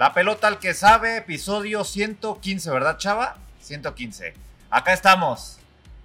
[0.00, 3.36] La pelota al que sabe, episodio 115, ¿verdad, Chava?
[3.60, 4.32] 115.
[4.70, 5.58] Acá estamos.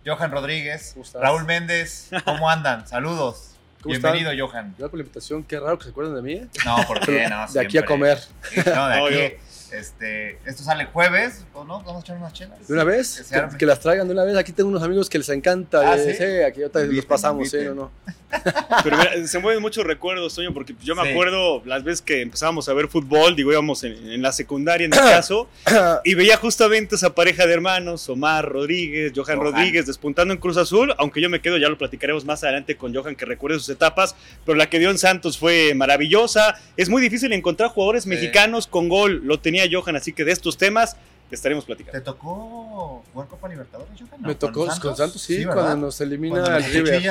[0.05, 0.95] Johan Rodríguez.
[1.13, 2.85] Raúl Méndez, ¿cómo andan?
[2.85, 3.51] Saludos.
[3.81, 4.49] ¿Cómo Bienvenido, están?
[4.49, 4.65] Johan.
[4.71, 5.43] Gracias por la invitación.
[5.45, 6.33] Qué raro que se acuerden de mí.
[6.33, 6.47] ¿eh?
[6.65, 7.29] No, ¿por qué?
[7.29, 8.19] No, de aquí a comer.
[8.65, 8.95] No, de
[9.29, 9.35] aquí.
[9.79, 11.81] Este, esto sale jueves, ¿o no?
[11.83, 12.67] Vamos a echar unas chelas.
[12.67, 13.25] De una vez,
[13.57, 14.35] Que las traigan de una vez.
[14.37, 15.91] Aquí tengo unos amigos que les encanta.
[15.91, 16.23] Ah, eh, ¿sí?
[16.43, 17.49] aquí ahorita los Inviten, pasamos.
[17.49, 17.75] Sí, inviten.
[17.77, 17.91] no, no.
[18.83, 21.09] Pero mira, se mueven muchos recuerdos, Toño, porque yo me Sí.
[21.09, 24.91] acuerdo las veces que empezábamos a ver fútbol, digo, íbamos en, en la secundaria en
[24.91, 25.47] mi caso,
[26.03, 29.53] y veía justamente esa pareja de hermanos, Omar Rodríguez, Johan, Johan.
[29.53, 32.93] Rodríguez, despuntando en Cruz Azul, aunque yo me quedo, ya lo platicaremos más adelante con
[32.93, 36.55] Johan, que recuerde sus etapas, pero la que dio en Santos fue maravillosa.
[36.75, 40.57] Es muy difícil encontrar jugadores mexicanos con gol, lo tenía Johan, así que de estos
[40.57, 40.95] temas
[41.31, 41.97] estaremos platicando.
[41.99, 44.21] ¿Te tocó jugar Copa Libertadores, Johan?
[44.21, 45.53] No, Me tocó con Santos, sí, ¿verdad?
[45.63, 47.01] cuando nos elimina Cuando el River.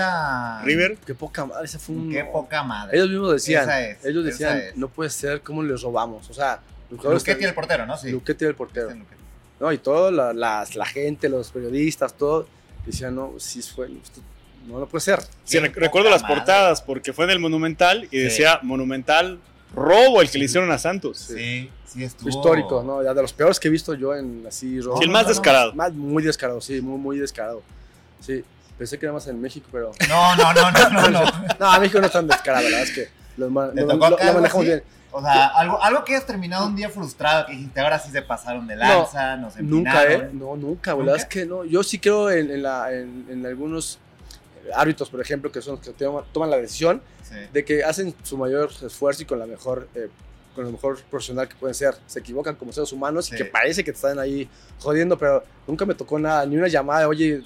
[0.64, 2.10] River, Qué poca madre, ese fue un.
[2.12, 2.96] Qué poca madre.
[2.96, 4.76] Ellos mismos decían, Esa es, ellos esa decían, es.
[4.76, 6.28] no puede ser cómo les robamos.
[6.30, 7.96] O sea, Luquetti están- el portero, ¿no?
[7.96, 8.10] Sí.
[8.10, 8.90] Luquetti el portero.
[9.60, 12.46] No, y todo, la, la gente, los periodistas, todo,
[12.86, 14.20] decían, no, sí fue, esto
[14.66, 15.20] no, no puede ser.
[15.44, 16.36] Sí, recuerdo las madre.
[16.36, 18.18] portadas porque fue en el Monumental y Sí.
[18.18, 19.38] decía Monumental
[19.74, 21.18] robo el que le hicieron a Santos.
[21.18, 22.28] Sí, sí estuvo.
[22.28, 23.02] Histórico, ¿no?
[23.02, 24.98] Ya de los peores que he visto yo en así, robo.
[24.98, 25.34] Sí, el No, más no, no.
[25.34, 25.74] descarado.
[25.74, 27.62] Más, muy descarado, sí, muy, muy descarado.
[28.20, 28.44] Sí,
[28.78, 29.92] pensé que era más en México, pero...
[30.08, 31.20] No, no, no, no, no, no.
[31.60, 34.48] No, México no es tan descarado, la verdad es que los ma- ¿Te lo, manejamos
[34.54, 34.64] así?
[34.66, 34.82] bien.
[35.16, 38.20] O sea, algo, algo que hayas terminado un día frustrado, que dijiste, ahora sí se
[38.22, 40.28] pasaron de lanza, nos Nunca, ¿eh?
[40.32, 41.64] No, nunca, la verdad es que no.
[41.64, 44.00] Yo sí creo en, en la, en, en algunos
[44.74, 47.00] árbitros, por ejemplo, que son los que toman, toman la decisión
[47.34, 47.38] Sí.
[47.52, 49.88] de que hacen su mayor esfuerzo y con la mejor...
[49.94, 50.08] eh,
[50.54, 51.96] con lo mejor profesional que pueden ser.
[52.06, 53.34] Se equivocan como seres humanos Sí.
[53.34, 56.68] y que parece que te están ahí jodiendo, pero nunca me tocó nada, ni una
[56.68, 57.42] llamada, oye,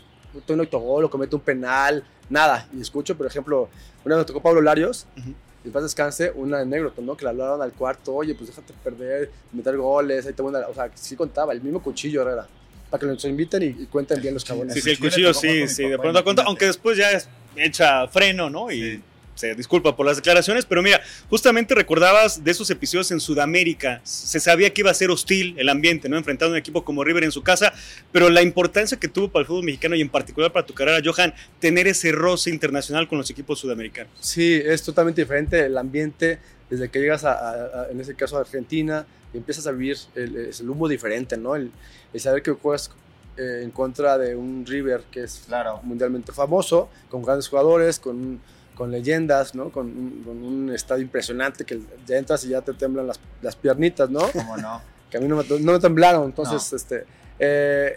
[0.47, 2.69] tú un autogol o comete un penal, nada.
[2.77, 3.71] Y escucho, por ejemplo,
[4.05, 5.31] una vez me tocó Pablo Larios, Ujú.
[5.65, 7.17] y en paz descanse, una anécdota, ¿no?
[7.17, 10.69] Que le hablaron al cuarto, oye, pues déjate perder, meter goles, ahí te voy a...
[10.69, 12.47] O sea, sí contaba, el mismo cuchillo Herrera,
[12.91, 14.75] para que los inviten y, y cuenten bien los cabrones.
[14.75, 17.27] Sí, sí, el cuchillo sí, sí, papá, de pronto a cuenta, aunque después ya es-
[17.57, 18.71] echa freno, ¿no?
[18.71, 19.03] Y Sí.
[19.39, 21.01] Se disculpa por las declaraciones, pero mira,
[21.31, 25.69] justamente recordabas de esos episodios en Sudamérica, se sabía que iba a ser hostil el
[25.69, 26.17] ambiente, ¿no?
[26.17, 27.73] Enfrentando a un equipo como River en su casa,
[28.11, 31.01] pero la importancia que tuvo para el fútbol mexicano y en particular para tu carrera,
[31.05, 34.13] Johan, tener ese roce internacional con los equipos sudamericanos.
[34.21, 38.37] Sí, es totalmente diferente el ambiente desde que llegas a, a- a- en ese caso
[38.37, 41.55] a Argentina y empiezas a vivir el, es el humo diferente, ¿no?
[41.55, 41.71] El,
[42.13, 42.91] el saber que juegas
[43.37, 45.81] eh, en contra de un River que es Claro.
[45.85, 48.41] mundialmente famoso, con grandes jugadores, con,
[48.79, 49.71] con leyendas, ¿no?
[49.71, 53.57] Con un, con un estadio impresionante que ya entras y ya te temblan las, las
[53.57, 54.21] piernitas, ¿no?
[54.31, 54.81] ¿Cómo no?
[55.11, 56.77] que a mí no me, no me temblaron, entonces, No.
[56.77, 57.05] este,
[57.41, 57.97] eh,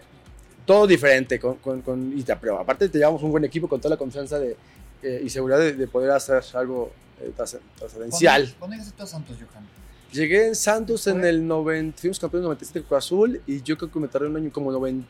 [0.65, 3.79] todo diferente, con, con, con- y te, pero aparte te llevamos un buen equipo con
[3.79, 4.57] toda la confianza de,
[5.03, 8.41] eh, y seguridad de, de poder hacer algo eh, trascen- trascendencial.
[8.43, 9.63] ¿Cuándo, ¿Cuándo llegaste tú a Santos, Johan?
[10.11, 13.99] Llegué en Santos en el 90, fuimos campeones 97 con Azul, y yo creo que
[13.99, 15.05] me tardé un año como 90,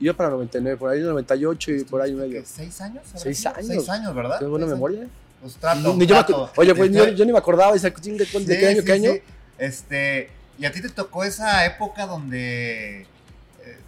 [0.00, 2.40] iba para 99, por ahí 98 y por ahí medio.
[2.40, 3.02] ¿Qué, ¿Seis años?
[3.14, 3.66] Seis años.
[3.66, 4.38] Seis años, ¿verdad?
[4.38, 5.06] ¿Tienes buena memoria?
[5.40, 8.26] Pues trato, Ni yo me Oye, pues yo, yo ni me acordaba, dice, "Chinga, ¿de
[8.26, 9.12] Sí, qué año, sí, qué año?
[9.12, 9.22] sí.
[9.58, 13.06] Este, y a ti te tocó esa época donde eh,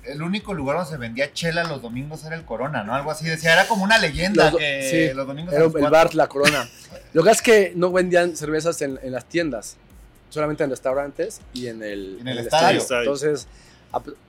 [0.04, 2.94] el único lugar donde se vendía chela los domingos era el Corona, ¿no?
[2.94, 3.26] Algo así.
[3.26, 5.90] Decía, era como una leyenda Los que sí, los domingos Era el cuatro.
[5.90, 6.68] bar La Corona.
[7.12, 9.76] Lo que es que no vendían cervezas en, en las tiendas,
[10.30, 12.78] solamente en restaurantes y en el, En el estadio.
[12.80, 13.02] Estadio.
[13.02, 13.46] Entonces,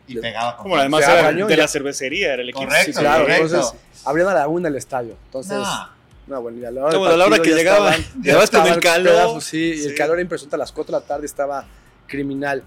[0.07, 1.57] Y pegaba con Como además era de ya.
[1.57, 2.65] la cervecería, era el equipo.
[2.65, 3.45] Correcto, sí, claro, correcto.
[3.45, 3.73] entonces
[4.05, 5.15] abrían a la una el estadio.
[5.25, 5.89] Entonces, No,
[6.27, 8.49] no, bueno, y a la hora, No, a la hora que llegaba, estaban- ya llegabas
[8.51, 9.11] con el calor.
[9.13, 9.87] pedazos, sí, y Sí.
[9.87, 10.55] el calor era impresionante.
[10.55, 11.65] A las 4 de la tarde estaba
[12.07, 12.63] criminal.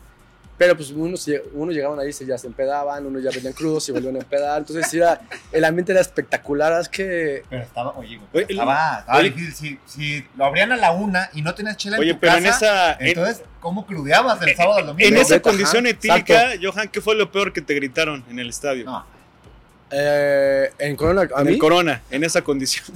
[0.58, 3.92] Pero pues unos, unos llegaban ahí, se ya se empedaban, unos ya venían crudos y
[3.92, 4.58] volvían a empedar.
[4.58, 5.20] Entonces, era,
[5.52, 6.80] el ambiente era espectacular.
[6.80, 9.30] Es que pero estaba, oye, güey, Oye, estaba, estaba oye.
[9.30, 9.78] difícil.
[9.86, 12.32] Si, si lo abrían a la una y no tenías chela Oye, en tu pero
[12.34, 12.92] casa, en esa...
[12.94, 15.08] en- entonces, ¿cómo crudeabas el sábado al domingo?
[15.08, 16.32] En esa condición exacto.
[16.32, 18.86] etílica, Johan, ¿qué fue lo peor que te gritaron en el estadio?
[18.86, 19.04] No,
[19.90, 21.58] eh, en Corona, a en mí.
[21.58, 22.86] Corona, en esa condición.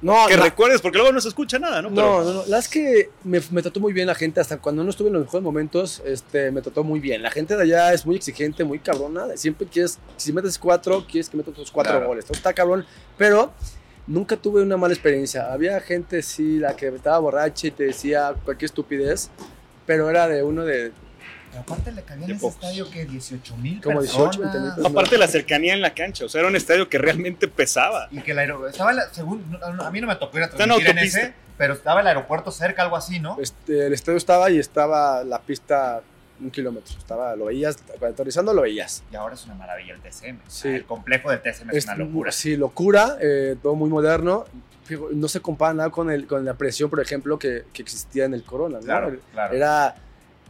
[0.00, 1.90] No, que recuerdes, porque luego no se escucha nada, ¿no?
[1.90, 2.46] No, Pero- no, no.
[2.46, 4.40] La es que me, me trató muy bien la gente.
[4.40, 7.22] Hasta cuando no estuve en los mejores momentos, este, me trató muy bien.
[7.22, 9.36] La gente de allá es muy exigente, muy cabrona.
[9.36, 12.06] Siempre quieres, si metes cuatro, quieres que metas otros cuatro Claro.
[12.06, 12.26] goles.
[12.30, 12.86] Está cabrón.
[13.16, 13.52] Pero
[14.06, 15.52] nunca tuve una mala experiencia.
[15.52, 19.30] Había gente, sí, la que estaba borracha y te decía cualquier estupidez,
[19.84, 20.92] pero era de uno de...
[21.50, 22.56] Pero aparte le cabían De en ese pocos.
[22.56, 24.90] estadio que 18 mil Como 18, 20 mil personas.
[24.92, 28.08] Aparte de la cercanía en la cancha, o sea, era un estadio que realmente pesaba.
[28.10, 30.50] Y que el aeropuerto, estaba la- según, no, a mí no me tocó ir a
[30.50, 33.36] transmitir en ese, pero estaba el aeropuerto cerca, algo así, ¿no?
[33.40, 36.02] Este, el estadio estaba y estaba la pista
[36.40, 36.96] un kilómetro.
[36.96, 39.02] Estaba, lo veías, aterrizando lo veías.
[39.10, 40.38] Y ahora es una maravilla el TCM.
[40.46, 40.68] Sí.
[40.68, 42.30] El complejo del TCM es, Es- una locura.
[42.30, 44.44] Sí, locura, eh, todo muy moderno.
[45.12, 48.34] No se compara nada con, el, con la presión, por ejemplo, que, que existía en
[48.34, 48.78] el Corona.
[48.78, 48.84] ¿no?
[48.84, 49.54] Claro, claro.
[49.54, 49.96] Era,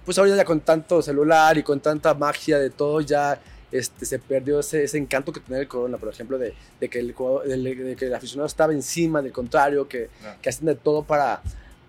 [0.08, 3.38] pues ahora ya con tanto celular y con tanta magia de todo, ya
[3.70, 6.98] este, se perdió ese, ese encanto que tenía el Corona, por ejemplo, de, de que
[6.98, 7.14] el,
[7.46, 10.08] de, de que el aficionado estaba encima del contrario, que,
[10.40, 11.42] que hacían de todo para...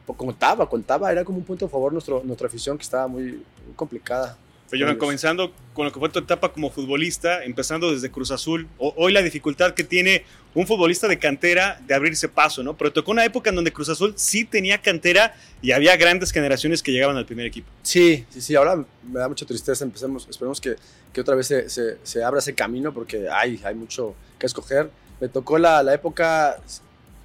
[0.06, 3.24] pues, Contaba, contaba, era como un punto a favor nuestro, nuestra afición que estaba muy,
[3.66, 4.36] muy complicada.
[4.69, 9.12] Pero comenzando con lo que fue tu etapa como futbolista, empezando desde Cruz Azul, hoy
[9.12, 10.24] la dificultad que tiene
[10.54, 12.75] un futbolista de cantera de abrirse paso, ¿no?
[12.77, 16.83] Pero tocó una época en donde Cruz Azul sí tenía cantera y había grandes generaciones
[16.83, 17.69] que llegaban al primer equipo.
[17.83, 19.83] Sí, sí, sí, ahora me da mucha tristeza.
[19.83, 20.75] Empecemos, esperemos que,
[21.13, 24.89] que otra vez se, se, se abra ese camino porque hay, hay mucho que escoger.
[25.19, 26.62] Me tocó la, la época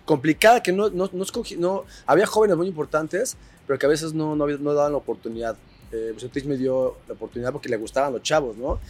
[0.04, 3.36] complicada que no, no, no escogí, no, había jóvenes muy importantes,
[3.66, 5.56] pero que a veces no, no, no daban la oportunidad.
[5.94, 6.14] Eh,
[6.46, 8.80] me dio la oportunidad porque le gustaban los chavos, ¿no?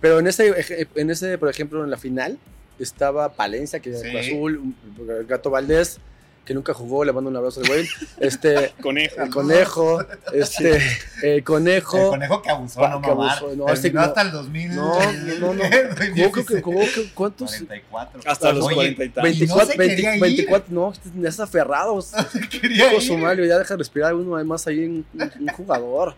[0.00, 0.52] Pero en ese,
[0.94, 2.38] en ese, por ejemplo, en la final
[2.78, 4.16] estaba Palencia, que era Sí.
[4.16, 4.74] Azul,
[5.26, 5.98] Gato Valdés,
[6.48, 7.86] que nunca jugó, le mando un abrazo al güey.
[8.20, 9.20] Este, Conejo.
[9.22, 10.00] el conejo,
[10.32, 10.80] este,
[11.22, 11.98] el conejo.
[11.98, 14.74] El conejo que abusó, Pa- no que abusó, no, este no- hasta el 2000.
[14.74, 14.98] No,
[15.40, 15.62] no, no.
[16.16, 17.50] Jugó, que jugó, que- ¿cuántos?
[17.50, 18.20] 44.
[18.24, 20.20] Hasta los Oye, 40 y no 24, se quería 20, ir.
[20.22, 22.02] 24, no, ya está aferrado.
[22.50, 22.98] Quería.
[22.98, 25.04] Somalio, ya deja respirar uno además ahí, un,
[25.40, 26.14] un jugador.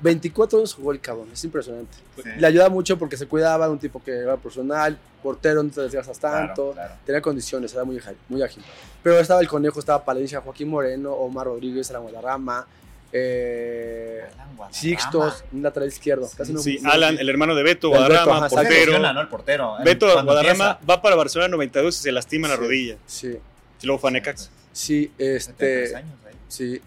[0.00, 1.96] 24 años jugó el cabrón, es impresionante.
[2.22, 2.30] Sí.
[2.38, 6.18] Le ayuda mucho porque se cuidaba, un tipo que era profesional, portero, no te desgastas
[6.18, 6.94] tanto, Claro, claro.
[7.06, 8.62] tenía condiciones, era muy, ágil- muy ágil.
[9.02, 12.66] Pero estaba el Conejo, estaba Palencia, Joaquín Moreno, Omar Rodríguez, Alan Guadarrama,
[13.12, 14.24] eh.
[14.70, 16.30] Sixtos, un lateral izquierdo.
[16.36, 18.56] Casi no- Sí, no- Alan, el hermano de Beto, Beto, Guadarrama, exacto.
[18.56, 18.84] portero.
[18.86, 19.20] lesiona, ¿no?
[19.20, 19.78] El portero.
[19.78, 20.78] en- Beto Guadarrama empieza.
[20.88, 22.62] va para Barcelona 92 y se lastima en la Sí.
[22.62, 22.96] rodilla.
[23.06, 23.38] Sí,
[23.82, 24.50] Y luego fue a Necaxa.
[24.72, 26.14] sí, 73 este, años
[26.48, 26.80] sí.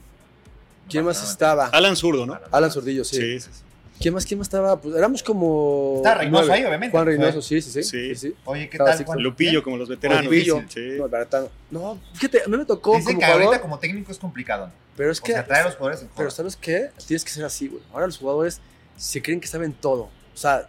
[0.89, 1.67] ¿Quién más estaba?
[1.67, 2.39] Alan Zurdo, ¿no?
[2.51, 3.15] Alan Zurdillo, sí.
[3.17, 3.61] Sí, sí, sí.
[3.99, 4.79] ¿Quién más, quién más estaba?
[4.79, 5.93] Pues éramos como.
[5.97, 6.53] Está Reynoso nueve.
[6.61, 6.91] ahí, obviamente.
[6.91, 7.41] Juan Reynoso, Fue.
[7.41, 7.83] sí, sí, sí.
[7.83, 8.09] Sí.
[8.09, 8.35] sí, sí.
[8.45, 9.05] Oye, ¿qué Estaba tal.
[9.05, 9.19] Juan?
[9.21, 10.25] Lupillo, como los veteranos.
[10.25, 10.63] Lupillo.
[10.67, 10.81] Sí.
[10.97, 11.49] No, el Baratano.
[11.71, 13.61] No, fíjate, a mí me tocó Dicen como que ahorita jugador.
[13.61, 14.69] como técnico es complicado.
[14.97, 15.31] Pero es O que.
[15.31, 16.29] sea, traer a los jugadores en pero.
[16.29, 16.89] ¿sabes qué?
[17.07, 17.81] Tienes que ser así, güey.
[17.93, 18.59] Ahora los jugadores
[18.97, 20.03] se creen que saben todo.
[20.03, 20.67] O sea,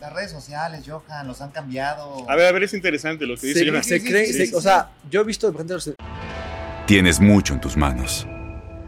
[0.00, 2.28] Las redes sociales, Johan, los han cambiado.
[2.28, 3.84] A ver, a ver, es interesante lo que dice se, Johan.
[3.84, 4.26] se creen.
[4.26, 5.90] sí, se- sí, o sea, yo he visto de repente los-
[6.86, 8.26] Tienes mucho en tus manos.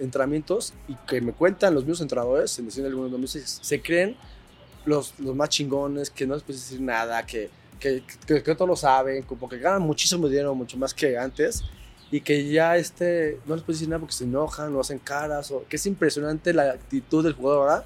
[0.00, 4.16] Entrenamientos y que me cuentan los mismos entrenadores, en decir algunos nombres, se, se creen
[4.84, 8.66] los, los más chingones, que no les puedes decir nada, que, que, que, que todo
[8.66, 11.62] lo saben, como que ganan muchísimo dinero, mucho más que antes,
[12.10, 15.50] y que ya este, no les puedes decir nada porque se enojan o hacen caras,
[15.50, 17.84] o que es impresionante la actitud del jugador ahora.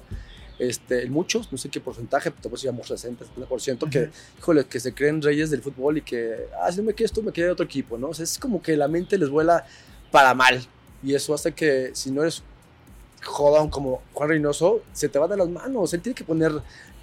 [0.57, 4.93] Este, muchos, no sé qué porcentaje, puedo decir a 60, 70%, que, híjole, que se
[4.93, 7.65] creen reyes del fútbol y que, ah, si no me quieres tú, me quieres otro
[7.65, 8.07] equipo, ¿no?
[8.07, 9.65] O sea, es como que la mente les vuela
[10.11, 10.65] para mal.
[11.05, 12.43] Y eso hace que si no eres
[13.23, 15.93] jodón como Juan Reynoso, se te va de las manos.
[15.93, 16.51] Él tiene que poner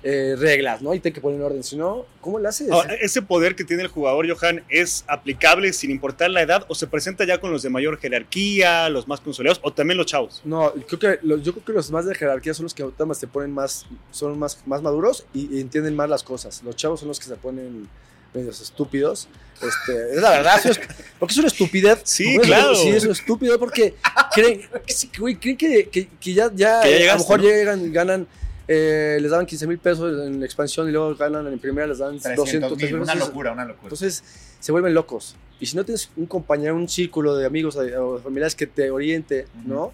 [0.02, 0.92] eh, reglas, ¿no?
[0.92, 1.62] Y tiene que poner orden.
[1.62, 2.71] Si no, ¿cómo le haces?
[2.71, 6.75] Ahora, ¿Ese poder que tiene el jugador, Johan, es aplicable sin importar la edad o
[6.75, 10.42] se presenta ya con los de mayor jerarquía, los más consolidados o también los chavos?
[10.44, 13.18] No, creo que los, yo creo que los más de jerarquía son los que más
[13.18, 16.62] se ponen más, son más, más maduros y, y entienden más las cosas.
[16.64, 17.88] Los chavos son los que se ponen
[18.34, 19.28] medios estúpidos.
[19.60, 20.80] Este, es la verdad, es-
[21.18, 22.00] porque es una estupidez.
[22.04, 22.74] Sí, claro.
[22.74, 23.94] Sí, es una estúpido porque
[24.34, 27.38] creen, que, sí, güey, creen que, que- que ya, ya, Que ya a lo mejor
[27.40, 27.44] ¿no?
[27.48, 28.26] llegan y ganan,
[28.66, 31.98] eh, les daban 15 mil pesos en la expansión y luego ganan en primera, les
[31.98, 33.84] dan 300 200 mil, 300 una locura, una locura.
[33.84, 34.24] Entonces
[34.58, 35.36] se vuelven locos.
[35.60, 38.66] Y si no tienes un compañero, un círculo de amigos o de- o familiares que
[38.66, 39.46] te oriente.
[39.64, 39.92] ¿no?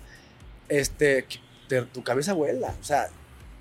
[0.69, 1.27] Este,
[1.69, 2.75] te- tu cabeza vuela.
[2.81, 3.09] O sea,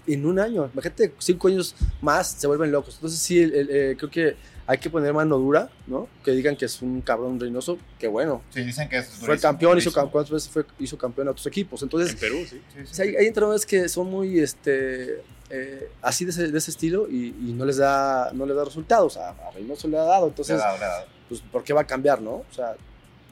[0.07, 2.95] en un año, imagínate, cinco años más se vuelven locos.
[2.95, 4.35] Entonces sí, el- el- eh, creo que
[4.69, 6.07] hay que poner mano dura, ¿no?
[6.25, 8.41] Que digan que es un cabrón reinoso, que bueno.
[8.53, 10.05] sí, dicen que es Fue durísimo, campeón, hizo, durísimo.
[10.07, 11.81] cam- ¿cuántas veces fue, hizo campeón a otros equipos?
[11.83, 12.61] Entonces, En Perú, sí.
[12.75, 16.71] Sí, sí, hay, hay entrenadores que son muy este, eh, así de ese, de ese
[16.71, 19.15] estilo y, y no les da no les da resultados.
[19.17, 21.05] A, a Reynoso le ha dado, Le entonces ha dado, le ha dado.
[21.29, 22.31] pues ¿por qué va a cambiar, no?
[22.31, 22.75] O sea,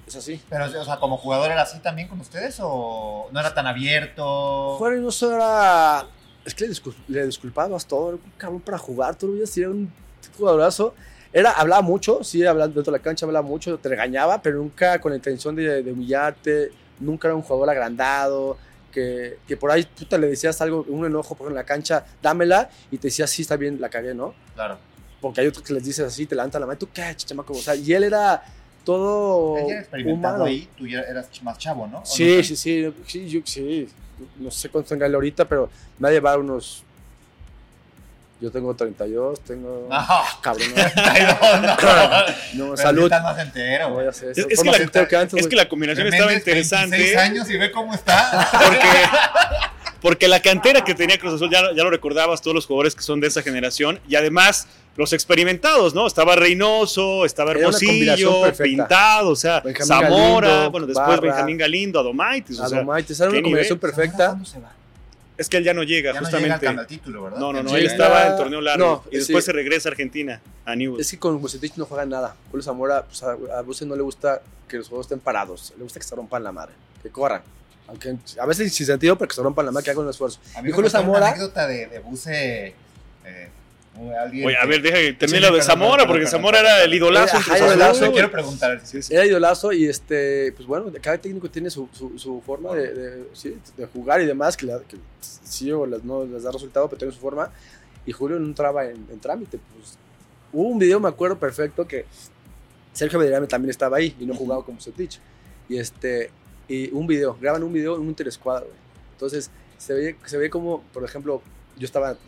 [0.07, 0.39] es así.
[0.49, 4.75] Pero, o sea, como jugador era así también con ustedes o no era tan abierto.
[4.77, 6.05] Juan Reynoso era.
[6.45, 9.57] Es que le, discul- le disculpabas todo, era un cabrón para jugar, tú lo veías,
[9.57, 9.91] y era un
[10.37, 10.93] jugadorazo.
[11.33, 14.99] Era, hablaba mucho, sí, hablando dentro de la cancha hablaba mucho, te regañaba, pero nunca
[15.01, 18.57] con la intención de, de humillarte, nunca era un jugador agrandado,
[18.91, 22.05] que, que por ahí puta, le decías algo, un enojo por ejemplo, en la cancha,
[22.21, 24.33] dámela, y te decía, sí, está bien, la cagué, ¿no?
[24.53, 24.77] Claro.
[25.19, 27.55] Porque hay otros que les dices así, te levantan la mano, tú qué, chamaco, o
[27.57, 28.41] sea, y él era
[28.85, 30.45] todo Él ya experimentado humano.
[30.45, 31.99] ahí, tú ya eras más chavo, ¿no?
[31.99, 32.43] ¿O Sí, no?
[32.43, 33.89] sí, sí, sí, yo sí.
[34.37, 35.69] No sé cuánto tenga él ahorita, pero
[35.99, 36.83] me ha llevado unos.
[38.41, 39.87] Yo tengo 32, tengo.
[39.89, 40.23] No.
[40.41, 41.67] Cabrón, Ay, no, no.
[42.57, 42.69] no.
[42.71, 43.03] No sí salud.
[43.05, 44.05] estás más entero, No güey.
[44.05, 44.47] voy a hacer Es, eso.
[44.49, 44.69] es que
[44.99, 46.97] la, que antes, es que la combinación estaba interesante.
[46.97, 48.47] 26 años y ve cómo está.
[48.51, 48.87] Porque,
[50.05, 53.01] porque la cantera que tenía Cruz Azul, ya, ya lo recordabas, todos los jugadores que
[53.01, 56.05] son de esa generación, y además los experimentados, ¿no?
[56.05, 58.43] Estaba Reynoso, estaba Hermosillo.
[58.61, 63.19] Pintado, o sea, Benjamín Zamora, Galindo, bueno, después Barra, Benjamín Galindo, Adomaitis, o sea, Adomaitis,
[63.19, 63.91] era ¿qué una combinación nivel?
[63.95, 64.25] perfecta.
[64.27, 64.71] ¿Cuándo se va?
[65.37, 66.67] es que él ya no llega, Ya no llega al, justamente.
[66.67, 67.39] cam- al título, ¿verdad?
[67.39, 67.75] no, no, no, Sí.
[67.75, 67.91] él llega.
[67.93, 69.47] estaba en torneo largo No, y después sí.
[69.47, 71.01] se regresa a Argentina, a Newell's.
[71.05, 72.35] Es que con Bucetich no juega nada.
[72.51, 75.73] Julio Zamora, pues a, a Bucetich no le gusta que los juegos estén parados.
[75.77, 77.41] Le gusta que se rompan la madre, que corran.
[77.87, 80.39] Aunque a veces sin sentido, pero que se rompan la madre, que hagan un esfuerzo.
[80.55, 82.67] A mí Y me Julio contó una Zamora- anécdota de, de Buce.
[83.25, 83.49] Eh,
[84.19, 86.57] alguien Oye, a que- ver, deja que termine Sí, lo de Zamora, perdón, porque Zamora
[86.59, 87.37] perdón, era el idolazo.
[87.37, 88.11] en Ajá, idolazo.
[88.11, 88.81] Quiero preguntar.
[88.83, 89.13] Sí, sí.
[89.13, 93.27] Era idolazo y este, pues bueno, cada técnico tiene su, su, su forma de, de-
[93.33, 96.87] sí, de jugar y demás, que, la- que sí o las, no les da resultado,
[96.89, 97.51] pero tiene su forma.
[98.05, 99.59] Y Julio no entraba en, en trámite.
[99.75, 99.97] Pues,
[100.51, 102.05] hubo un video, me acuerdo perfecto, que
[102.93, 105.19] Sergio Bedirame también estaba ahí y no jugaba como Setich.
[105.69, 106.31] Y este,
[106.67, 108.65] y un video, graban un video en un interescuadro.
[108.67, 108.77] güey.
[109.13, 111.41] Entonces, se ve, se ve como, por ejemplo,
[111.77, 112.19] yo estaba de,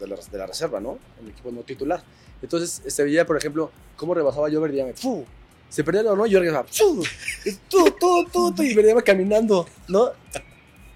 [0.00, 0.98] de la, de la reserva, ¿no?
[1.18, 2.02] En el equipo no titular.
[2.42, 4.92] Entonces, se veía, por ejemplo, cómo rebasaba yo Bedirame.
[4.94, 5.24] ¡Fu!
[5.68, 6.66] Se perdía el y yo regresaba.
[6.70, 7.02] ¡Fu!
[7.44, 7.84] Y tú,
[8.30, 10.10] tú, y Bedirame caminando, ¿no?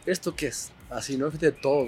[0.07, 0.71] ¿Esto qué es?
[0.89, 1.27] Así, ¿no?
[1.31, 1.87] Fíjate de todo,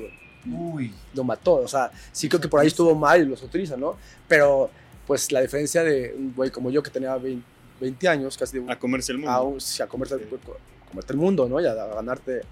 [0.51, 0.93] Uy.
[1.15, 1.55] lo mató.
[1.55, 3.97] O sea, sí creo que por ahí estuvo mal y los utiliza, ¿no?
[4.29, 4.71] Pero,
[5.07, 7.45] pues, la diferencia de un güey como yo que tenía 20,
[7.81, 9.33] 20 años, casi de, A comerse el mundo.
[9.33, 10.19] a, un- a comerte, a
[10.93, 11.61] comerte el mundo, ¿no?
[11.61, 12.43] Y a, a ganarte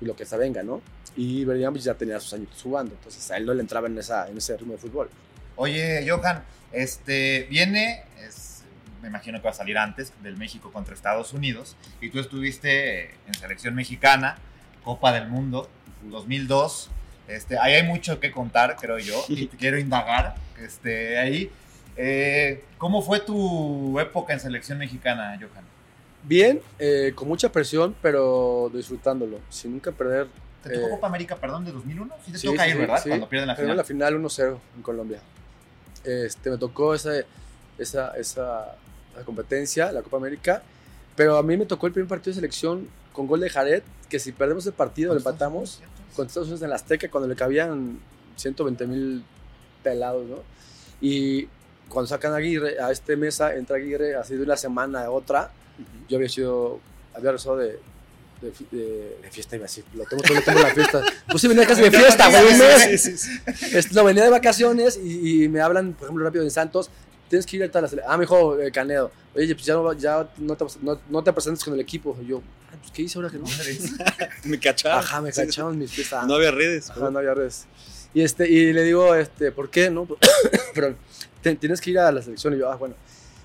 [0.00, 0.82] lo que se venga, ¿no?
[1.16, 4.28] Y pues, ya tenía sus años jugando, entonces a él no le entraba en, esa,
[4.28, 5.08] en ese ritmo de fútbol.
[5.56, 8.62] Oye, Johan, este viene, es-
[9.00, 13.12] me imagino que va a salir antes del México contra Estados Unidos, y tú estuviste
[13.26, 14.36] en selección mexicana,
[14.84, 15.68] Copa del Mundo
[16.02, 16.90] 2002.
[17.28, 21.50] Este, ahí hay mucho que contar, creo yo, y te quiero indagar este, ahí.
[21.96, 25.64] Eh, ¿Cómo fue tu época en selección mexicana, Johan?
[26.28, 30.26] Bien, eh, con mucha presión, pero disfrutándolo, sin nunca perder.
[30.62, 32.14] ¿Te tocó Eh, Copa América, perdón, de 2001?
[32.24, 33.00] Sí te sí, toca sí, ir, ¿verdad?
[33.02, 33.08] sí.
[33.10, 33.76] Cuando pierden la final.
[33.76, 35.20] la final 1-0 en Colombia.
[36.02, 37.12] Este, me tocó esa,
[37.78, 38.76] esa, esa,
[39.14, 40.62] esa competencia, la Copa América.
[41.14, 44.18] Pero a mí me tocó el primer partido de selección con gol de Jared, que
[44.18, 45.80] si perdemos el partido, lo empatamos.
[46.16, 48.00] Con Estados Unidos en la Azteca, cuando le cabían
[48.36, 49.24] 120 mil
[49.82, 50.38] pelados, ¿no?
[51.00, 51.46] Y
[51.88, 55.50] cuando sacan a Aguirre, a este mesa, entra Aguirre, así de una semana a otra.
[56.08, 56.80] Yo había sido,
[57.14, 57.78] había regresado de,
[58.40, 61.02] de, de- de fiesta, iba a decir, lo tengo todo el tiempo en la fiesta.
[61.30, 63.92] Pues sí, venía casi de fiesta, güey, un mes.
[63.92, 66.90] No, venía de vacaciones y, y me hablan, por ejemplo, rápido de Santos.
[67.28, 67.88] Tienes que ir a tal.
[68.06, 69.10] Ah, me dijo eh, Canedo.
[69.34, 72.16] Oye, pues ya, no, ya no, te, no, no te presentes con el equipo.
[72.22, 72.40] Y yo,
[72.70, 73.46] "Ay, pues, ¿qué hice ahora que no?
[74.44, 75.00] Me cachaba.
[75.00, 75.62] Ajá, me Sí, sí.
[75.74, 76.24] mis fiestas.
[76.26, 76.88] No había redes.
[76.90, 77.66] Ajá, no había redes.
[78.14, 79.90] Y, este, y le digo, este, ¿por qué?
[79.90, 80.06] No,
[80.74, 80.94] pero
[81.58, 82.54] tienes que ir a la selección.
[82.54, 82.94] Y yo, ah, bueno.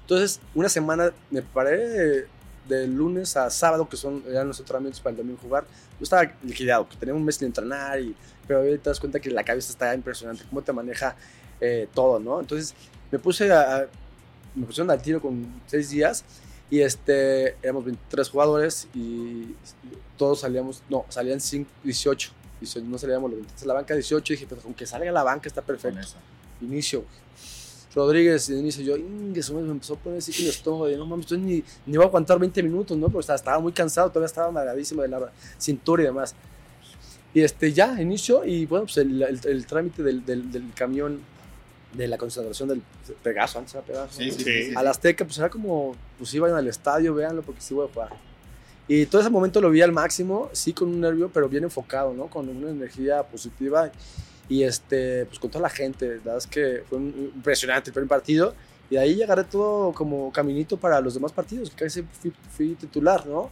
[0.02, 2.28] Entonces, una semana me paré de,
[2.68, 5.66] de lunes a sábado, que son eran los entrenamientos para el domingo jugar.
[6.00, 8.16] Yo estaba liquidado, que tenía un mes sin entrenar, y,
[8.48, 11.16] pero ahí te das cuenta que la cabeza está impresionante, cómo te maneja
[11.60, 12.40] eh, todo, ¿no?
[12.40, 12.74] Entonces,
[13.12, 13.88] me puse a,
[14.56, 16.24] me pusieron al tiro con seis días
[16.70, 19.56] y este, éramos 23 jugadores y
[20.18, 22.32] todos salíamos, no, salían 5, 18.
[22.62, 24.34] 18, no salíamos los 23 a la banca, 18.
[24.34, 26.00] Y dije, pues con que salga a la banca está perfecto.
[26.62, 27.04] Inicio.
[27.94, 30.88] Rodríguez, de inicio, yo, "Ingue, su madre", me empezó a poner así que el estómago,
[30.88, 33.08] de, no mames, estoy ni, ni iba a aguantar 20 minutos, ¿no?
[33.08, 36.34] Porque estaba, estaba muy cansado, todavía estaba magadísimo de la cintura y demás.
[37.34, 41.20] Y este, ya, inicio, y bueno, pues el, el- el trámite del, del- del camión
[41.94, 42.82] de la concentración del
[43.22, 44.14] Pegaso, antes era Pegaso.
[44.18, 44.34] Sí, ¿no?
[44.34, 44.64] sí, Sí.
[44.70, 44.74] sí.
[44.76, 48.10] Al Azteca, pues era como, pues vayan al estadio, véanlo, porque sí voy a jugar.
[48.88, 52.14] Y todo ese momento lo vi al máximo, sí con un nervio, pero bien enfocado,
[52.14, 52.28] ¿no?
[52.28, 53.92] Con una energía positiva y
[54.64, 56.08] este, pues con toda la gente.
[56.08, 58.54] La verdad es que fue un- impresionante el primer partido.
[58.90, 62.76] Y de ahí agarré todo como caminito para los demás partidos, que casi fui, fui
[62.76, 63.50] titular, ¿no?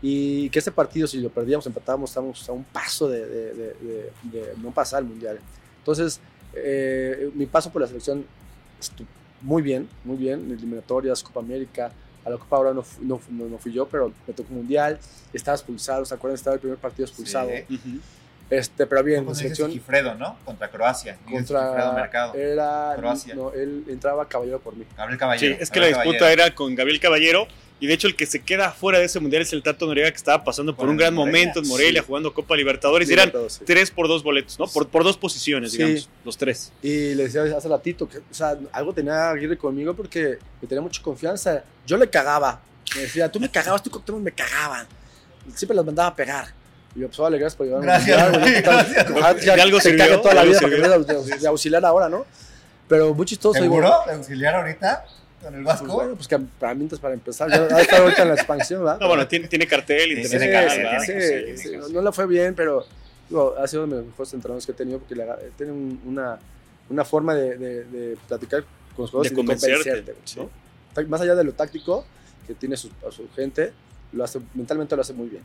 [0.00, 3.74] Y que ese partido, si lo perdíamos, empatábamos, estábamos a un paso de, de- de-
[3.74, 5.38] de- de no pasar al Mundial.
[5.80, 6.20] Entonces,
[6.54, 8.24] eh, mi paso por la selección
[8.80, 9.06] estuvo
[9.42, 10.50] muy bien, muy bien.
[10.50, 11.92] Eliminatorias, Copa América,
[12.24, 14.98] a la Copa ahora no, no, no, no fui yo, pero me tocó mundial,
[15.32, 16.34] estaba expulsado, ¿se acuerdan?
[16.36, 17.50] Estaba el primer partido expulsado.
[17.68, 17.74] Sí.
[17.74, 17.98] Ujú.
[18.50, 20.38] Este, pero bien, selección Sigifredo, ¿no?
[20.44, 21.18] Contra Croacia.
[21.30, 22.34] Contra Mercado.
[22.34, 23.34] era Croacia.
[23.34, 24.84] no, él entraba caballero por mí.
[24.96, 25.56] Gabriel Sí, Caballero.
[25.60, 26.42] es que la disputa Caballero.
[26.44, 27.46] era con Gabriel Caballero.
[27.80, 30.10] Y de hecho, el que se queda fuera de ese mundial es el Tato Noriega,
[30.10, 31.32] que estaba pasando por un gran Morelia.
[31.46, 32.06] momento en Morelia, Sí.
[32.08, 33.08] jugando Copa Libertadores.
[33.08, 33.60] y eran sí.
[33.64, 34.66] tres por dos boletos, ¿no?
[34.66, 35.76] Por, por dos posiciones, Sí.
[35.78, 36.72] digamos, los tres.
[36.82, 40.82] Y le decía hace ratito que, o sea, algo tenía Aguirre conmigo porque me tenía
[40.82, 41.62] mucha confianza.
[41.86, 42.60] Yo le cagaba.
[42.96, 44.88] Me decía, tú me cagabas, tú me cagaban.
[45.54, 46.57] Siempre las mandaba a pegar.
[46.98, 47.86] Y yo, pues, vale, gracias por llevarme.
[47.86, 48.62] Gracias, güey.
[48.62, 49.44] Tal- gracias.
[49.44, 50.20] ya ¿De algo te sirvió?
[50.20, 52.26] toda la ¿De vida que me de, de auxiliar ahora, ¿no?
[52.88, 53.58] Pero muy chistoso.
[53.58, 53.94] ¿Seguro?
[54.06, 55.04] ¿De auxiliar ahorita?
[55.42, 55.94] ¿Con el Pues Vasco?
[55.94, 58.80] bueno, pues que para mientras para empezar, ya va a estar ahorita en la expansión,
[58.82, 58.98] ¿verdad?
[59.00, 60.74] No, bueno, tiene, tiene cartel, Sí, interés tiene ¿verdad?
[60.74, 62.84] sí, cartel, sí, tiene no, no le fue bien, pero
[63.28, 66.40] digo, ha sido de los mejores entrenadores que he tenido porque aga- tiene un- una,
[66.90, 68.64] una forma de, de- de platicar
[68.96, 70.40] con los jugadores De y convencerte, güey, sí.
[70.40, 70.50] ¿no?
[71.08, 72.04] Más allá de lo táctico
[72.48, 73.72] que tiene su, a su gente,
[74.12, 75.42] lo hace, mentalmente lo hace muy bien.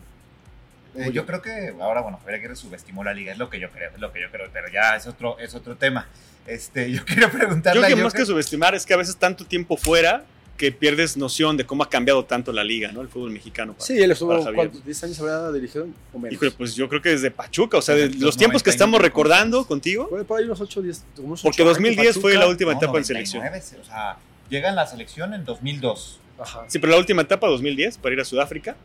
[0.95, 3.69] Eh, yo creo que ahora, bueno, Javier Aguirre subestimó la liga, es lo que yo
[3.71, 6.07] creo, es lo que yo creo, pero ya es otro, es otro tema.
[6.45, 9.45] Este, yo quiero preguntarle Yo creo que más que subestimar es que a veces tanto
[9.45, 10.23] tiempo fuera
[10.57, 13.01] que pierdes noción de cómo ha cambiado tanto la liga, ¿no?
[13.01, 13.73] El fútbol mexicano.
[13.73, 14.39] para- Sí, él estuvo.
[14.53, 14.85] ¿cuántos?
[14.85, 16.33] 10 años habrá dirigido o menos.
[16.33, 18.71] Híjole, pues yo creo que desde Pachuca, o sea, de los los tiempos que 99
[18.75, 21.03] estamos con- recordando contigo, Fue por ahí unos 8 10.
[21.17, 23.81] unos porque ocho años 2010 fue la última No, etapa en 99, selección.
[23.81, 24.17] O sea,
[24.49, 26.19] llega en la selección en 2002.
[26.39, 26.65] Ajá.
[26.67, 28.75] Sí, pero la última etapa, 2010, para ir a Sudáfrica,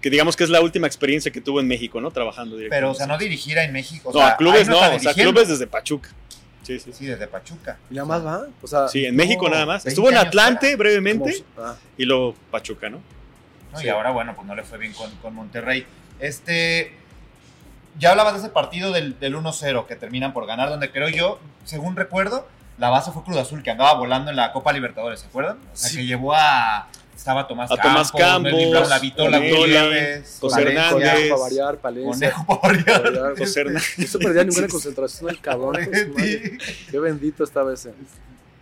[0.00, 2.10] que digamos que es la última experiencia que tuvo en México, ¿no?
[2.10, 2.80] Trabajando directamente.
[2.80, 4.10] Pero, o sea, no dirigir en México.
[4.10, 6.10] O no, sea, a clubes no, o sea, clubes desde Pachuca.
[6.62, 6.92] Sí, sí.
[6.92, 7.78] Sí, desde Pachuca.
[7.90, 8.46] Y nada más va.
[8.62, 9.84] O sea, Sí, en México nada más.
[9.84, 13.00] 20 Estuvo en Atlante brevemente como- ah, y luego Pachuca, ¿no?
[13.72, 13.78] ¿no?
[13.78, 13.86] Sí.
[13.86, 15.86] Y ahora, bueno, pues no le fue bien con, con Monterrey.
[16.20, 16.92] Este.
[17.98, 21.40] Ya hablabas de ese partido del, del 1-0 que terminan por ganar, donde creo yo,
[21.64, 22.46] según recuerdo,
[22.78, 25.56] la base fue Cruz Azul, que andaba volando en la Copa Libertadores, ¿se acuerdan?
[25.72, 25.96] O sea, Sí.
[25.96, 26.88] que llevó a.
[27.18, 31.78] Estaba Tomás A Tomás Campos, Campos, Campos la Vitola Gutiérrez, José Hernández, Conejo para variar,
[31.78, 32.32] Palencia.
[32.32, 33.02] Conejo para variar.
[33.02, 33.38] para variar.
[33.38, 33.98] José Hernández.
[33.98, 35.72] No se perdía ninguna concentración el cabrón.
[35.72, 36.58] madre.
[36.90, 37.92] Qué bendito estaba ese.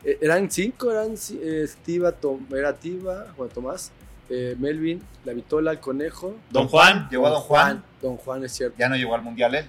[0.05, 3.93] Eh, eran cinco, eran eh, Tiva, Tom- era Tiva, Juan Tomás,
[4.31, 6.35] eh, Melvin, La Vitola, el Conejo.
[6.51, 7.09] Don Juan.
[7.11, 7.85] Llegó a Don Juan.
[8.01, 8.77] Don Juan es cierto.
[8.79, 9.67] Ya no llegó al mundial él.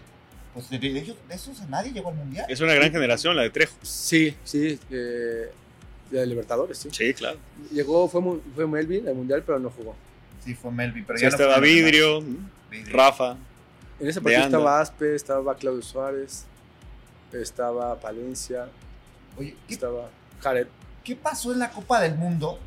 [0.53, 2.45] Pues de, de ellos, de esos nadie llegó al mundial.
[2.49, 3.75] Es una gran generación la de Trejo.
[3.83, 5.51] Sí, sí, eh,
[6.09, 6.89] de Libertadores, sí.
[6.91, 7.37] Sí, claro.
[7.71, 8.21] Llegó, fue,
[8.55, 9.95] fue Melvin al mundial, pero no jugó.
[10.43, 11.59] Sí, fue Melvin, pero Sí, ya estaba.
[11.59, 12.21] Vidrio,
[12.69, 12.95] Vidrio.
[12.95, 13.37] Rafa.
[13.99, 16.45] En ese partido estaba Aspe, estaba Claudio Suárez,
[17.33, 18.67] estaba Palencia,
[19.37, 20.67] Oye, ¿qué, estaba Jared.
[21.03, 22.59] qué pasó en la Copa del Mundo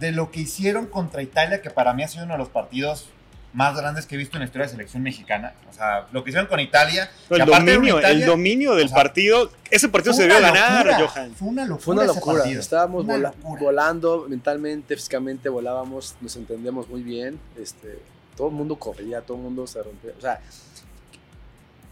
[0.00, 3.08] de lo que hicieron contra Italia, que para mí ha sido uno de los partidos
[3.54, 5.54] más grandes que he visto en la historia de selección mexicana?
[5.70, 7.10] O sea, lo que hicieron con Italia.
[7.30, 9.50] No, el dominio, Italia- el dominio del o sea, partido.
[9.70, 11.34] Ese partido se debió ganar, locura, Johan.
[11.34, 11.84] Fue una locura.
[11.84, 12.44] Fue una locura.
[12.50, 13.60] Estábamos Una vola- locura.
[13.62, 17.38] volando mentalmente, físicamente volábamos, nos entendíamos muy bien.
[17.58, 17.98] Este,
[18.36, 20.12] todo el mundo corría, todo el mundo se rompía.
[20.16, 20.40] O sea,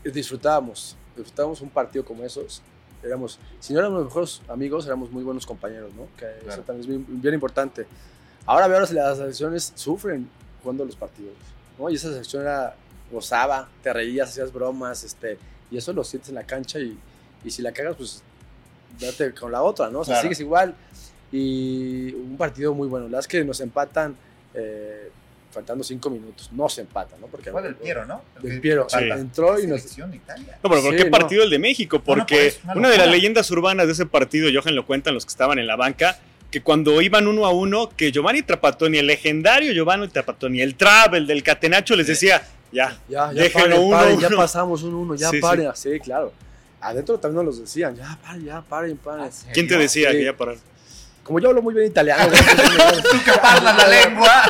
[0.05, 2.63] disfrutábamos, disfrutábamos un partido como esos.
[3.03, 6.09] Éramos, si no éramos los mejores amigos, éramos muy buenos compañeros, ¿no?
[6.17, 7.87] Que eso también es bien, bien importante.
[8.47, 10.29] Ahora veo las, las selecciones sufren
[10.67, 11.33] jugando los partidos,
[11.79, 11.89] ¿no?
[11.89, 12.75] Y esa selección era,
[13.13, 15.39] gozaba, te reías, hacías bromas, este,
[15.71, 16.99] y eso lo sientes en la cancha y,
[17.45, 18.23] y si la cagas, pues
[18.99, 20.01] date con la otra, ¿no?
[20.01, 20.23] O sea, Claro.
[20.23, 20.75] sigues igual.
[21.33, 23.09] Y un partido muy bueno.
[23.09, 24.17] Las que nos empatan
[24.55, 25.11] eh,
[25.53, 26.51] faltando cinco minutos.
[26.53, 27.27] No se empatan, ¿no?
[27.27, 28.23] Porque Fue del Piero, ¿no?
[28.43, 28.87] Del Piero.
[28.89, 28.99] Sí.
[29.01, 29.85] Entró y nos...
[29.85, 30.59] Italia.
[30.63, 31.11] No, pero ¿por Sí, qué no.
[31.11, 31.97] partido el de México?
[31.97, 34.87] No, no, Porque eso, una una de las leyendas urbanas de ese partido, Johan lo
[34.87, 36.19] cuentan los que estaban en la banca,
[36.57, 41.27] que cuando iban uno a uno, que Giovanni Trapattoni, el legendario Giovanni Trapattoni, el Travel
[41.27, 42.41] del Catenacho, les decía,
[42.73, 44.37] ya, Ya, ya Déjenlo paren, uno, paren, ya uno.
[44.39, 45.43] pasamos un uno, ya Sí, sí.
[45.43, 45.71] paren.
[45.75, 46.33] Sí, claro.
[46.81, 49.27] Adentro también nos los decían, ya paren, ya paren, paren.
[49.27, 49.51] ¿En serio?
[49.53, 50.17] ¿quién te decía Sí.
[50.17, 50.57] que ya parar?
[51.25, 52.25] Como yo hablo muy bien italiano.
[53.13, 54.43] Tú que parlas la lengua.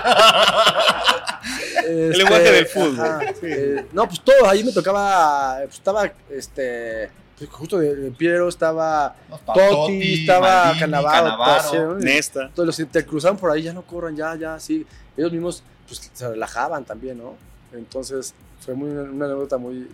[1.88, 3.18] el lenguaje del fútbol.
[3.42, 8.48] Eh, no, pues todo, ahí me tocaba, pues, estaba, este, pues, justo de, de Piero,
[8.48, 9.14] estaba
[9.54, 11.62] Totti, estaba Maldini, Canavaro, Cannavaro.
[11.62, 11.94] Tosi, ¿no?
[11.96, 12.50] Nesta.
[12.54, 14.86] Todos los que te cruzaban por ahí, ya no corran, ya, ya, sí.
[15.16, 17.34] Ellos mismos, pues, se relajaban también, ¿no?
[17.72, 19.86] Entonces, fue muy, una anécdota muy,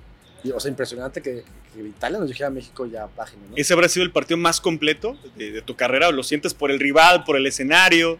[0.55, 1.42] o sea, impresionante que,
[1.74, 3.57] que Italia nos dijera a México ya página, ¿no?
[3.57, 6.09] ¿Ese habrá sido el partido más completo de, de tu carrera?
[6.09, 8.18] ¿O lo sientes por el rival, por el escenario?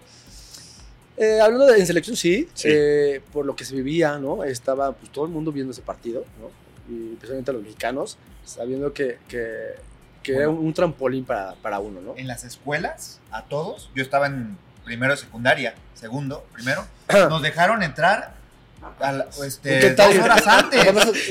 [1.17, 2.69] Eh, hablando de en selección, sí, Sí.
[2.71, 4.43] eh, por lo que se vivía, ¿no?
[4.45, 6.51] Estaba pues, todo el mundo viendo ese partido, ¿no?
[6.89, 9.75] Y especialmente los mexicanos, sabiendo que, que,
[10.23, 12.15] que era un trampolín para, para uno, ¿no?
[12.17, 16.85] En las escuelas, a todos, yo estaba en primero de secundaria, segundo, primero,
[17.29, 18.35] nos dejaron entrar
[19.01, 20.15] a la- este, ¿Qué tal?
[20.15, 20.85] dos horas antes.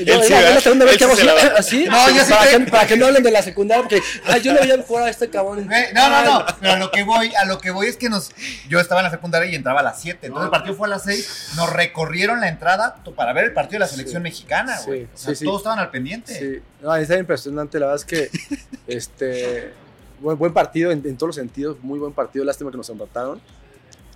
[0.04, 2.60] Yo, sí, era- la segunda vez que sí hago así, No, yo sí para, que,
[2.70, 5.28] para que no hablen de la secundaria, porque ah, yo le veía jugar a este
[5.30, 5.68] cabrón.
[5.94, 8.30] No, no, no, pero a lo que voy, a lo que voy es que nos,
[8.68, 10.90] yo estaba en la secundaria y entraba a las 7, entonces el partido fue a
[10.90, 14.86] las 6, nos recorrieron la entrada para ver el partido de la selección mexicana, Sí,
[14.86, 15.04] güey.
[15.04, 15.44] O sea, sí, sí.
[15.44, 16.34] todos estaban al pendiente.
[16.38, 18.30] Sí, no, está impresionante, la verdad es que
[18.86, 19.72] este
[20.20, 23.40] buen, buen partido en, en todos los sentidos, muy buen partido, lástima que nos empataron,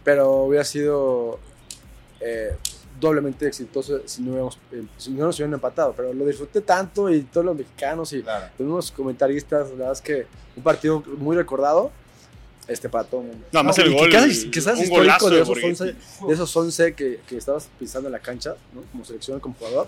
[0.04, 1.40] pero hubiera sido
[2.20, 2.56] eh,
[3.00, 7.10] doblemente exitoso si no, hubiéramos, eh, si no nos hubieran empatado, pero lo disfruté tanto
[7.10, 8.46] y todos los mexicanos y Claro.
[8.58, 11.90] los mismos comentaristas, la verdad es que un partido muy recordado
[12.68, 13.46] este para todo el mundo.
[13.52, 14.08] No, además y el que gol,
[14.50, 15.68] quizás- histórico golazo de esos Borghetti.
[15.68, 15.84] 11
[16.26, 18.82] de esos 11 que, que estabas pisando en la cancha, ¿no?
[18.90, 19.86] como selección, como jugador,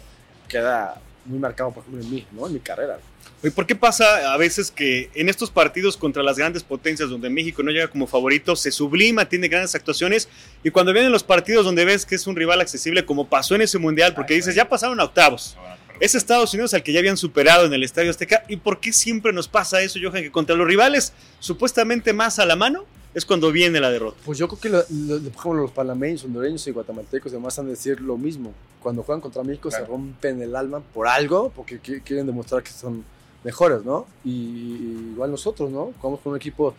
[0.49, 2.47] queda muy marcado, por ejemplo, en mí, ¿no?
[2.47, 2.99] en mi carrera.
[3.43, 7.31] Oye, ¿Por qué pasa a veces que en estos partidos contra las grandes potencias donde
[7.31, 10.29] México no llega como favorito, se sublima, tiene grandes actuaciones
[10.65, 13.63] y cuando vienen los partidos donde ves que es un rival accesible como pasó en
[13.63, 15.57] ese mundial, porque dices, ya pasaron a octavos,
[16.01, 18.93] es Estados Unidos al que ya habían superado en el Estadio Azteca y por qué
[18.93, 23.25] siempre nos pasa eso, Johan, que contra los rivales supuestamente más a la mano es
[23.25, 24.19] cuando viene la derrota.
[24.25, 27.65] Pues yo creo que lo- lo- por ejemplo, los panameños, hondureños y guatemaltecos además han
[27.67, 28.53] de decir lo mismo.
[28.83, 29.85] Cuando juegan contra México Claro.
[29.85, 33.05] se rompen el alma por algo, porque qui- quieren demostrar que son
[33.45, 34.07] mejores, ¿no?
[34.25, 35.93] Y, y igual nosotros, ¿no?
[36.01, 36.75] Jugamos con un equipo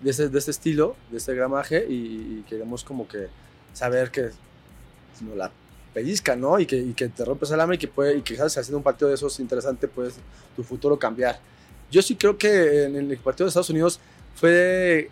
[0.00, 3.26] de ese, de ese estilo, de ese gramaje, y, y queremos como que
[3.72, 4.30] saber que
[5.20, 5.50] nos la
[5.94, 6.58] pellizca, ¿no?
[6.58, 8.78] Y que, y que te rompes el alma y que, puede, y que sabes, haciendo
[8.78, 10.14] un partido de esos interesante, puedes
[10.56, 11.38] tu futuro cambiar.
[11.90, 14.00] Yo sí creo que en el partido de Estados Unidos
[14.34, 15.10] fue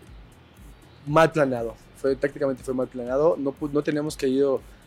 [1.07, 1.75] mal planeado.
[1.97, 3.37] Fue, tácticamente fue mal planeado.
[3.39, 4.45] No, no teníamos que ir,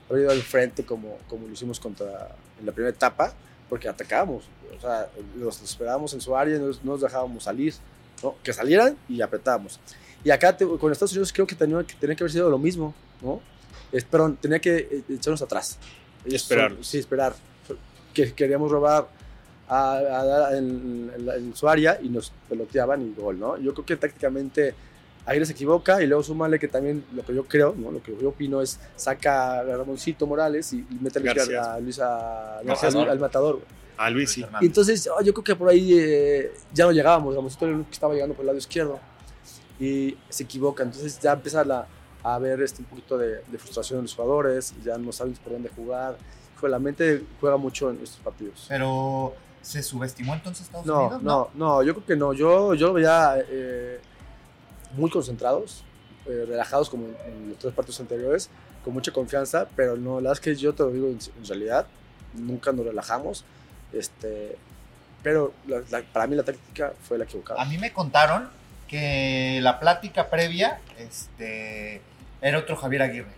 [0.09, 3.33] haber ido al frente como, como lo hicimos contra, en la primera etapa,
[3.69, 4.45] porque atacábamos.
[4.77, 7.73] O sea, los esperábamos en su área no, no nos dejábamos salir.
[8.21, 8.35] ¿no?
[8.43, 9.79] Que salieran y apretábamos.
[10.23, 12.57] Y acá te- con Estados Unidos creo que tenía, que tenía que haber sido lo
[12.57, 12.93] mismo.
[13.21, 13.41] ¿no?
[13.91, 15.77] Es- perdón, tenía que eh, echarnos atrás.
[16.25, 16.87] Y esperarlos.
[16.87, 17.33] Sí, esperar.
[18.13, 19.07] Que queríamos robar
[19.67, 23.57] a, a dar en, en en su área y nos peloteaban y gol, ¿no?
[23.57, 24.73] Yo creo que tácticamente
[25.25, 27.91] Aguirre se equivoca y luego súmale que también lo que yo creo, ¿no?
[27.91, 31.73] Lo que yo opino es saca a Ramoncito Morales y, y mete a Luis, García.
[31.75, 33.09] a Luis a- no, García a Luis- Sor.
[33.09, 33.53] al matador.
[33.55, 33.65] güey.
[33.95, 34.45] A Luis sí.
[34.59, 37.75] Y entonces oh, yo creo que por ahí eh, ya no llegábamos, Ramoncito era el
[37.75, 38.99] único que estaba llegando por el lado izquierdo
[39.79, 41.87] y se equivoca, entonces ya empieza la-
[42.23, 45.53] a haber este, un poquito de, de frustración en los jugadores, ya no saben por
[45.53, 46.17] dónde jugar.
[46.55, 48.65] Hijo, la mente juega mucho en estos partidos.
[48.69, 51.21] Pero, ¿se subestimó entonces Estados No, Unidos?
[51.23, 52.31] no, no, yo creo que no.
[52.33, 53.99] Yo, yo lo veía eh,
[54.93, 55.83] muy concentrados,
[56.25, 58.49] eh, relajados como en, los tres partidos anteriores,
[58.83, 61.47] con mucha confianza, pero no, la verdad es que yo te lo digo en, en
[61.47, 61.85] realidad,
[62.33, 63.43] nunca nos relajamos.
[63.91, 64.57] Este,
[65.21, 67.61] pero la- la- para mí la táctica fue la equivocada.
[67.61, 68.49] A mí me contaron
[68.87, 72.01] que la plática previa este,
[72.41, 73.31] era otro Javier Aguirre.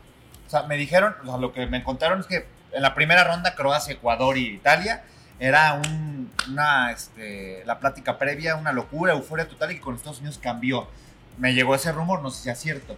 [0.48, 3.24] O sea, me dijeron, o sea, lo que me contaron es que en la primera
[3.24, 5.04] ronda Croacia, Ecuador y Italia
[5.40, 10.20] era un, una, este, la plática previa, una locura, euforia total y que con Estados
[10.20, 10.88] Unidos cambió.
[11.38, 12.96] Me llegó ese rumor, no sé si es cierto.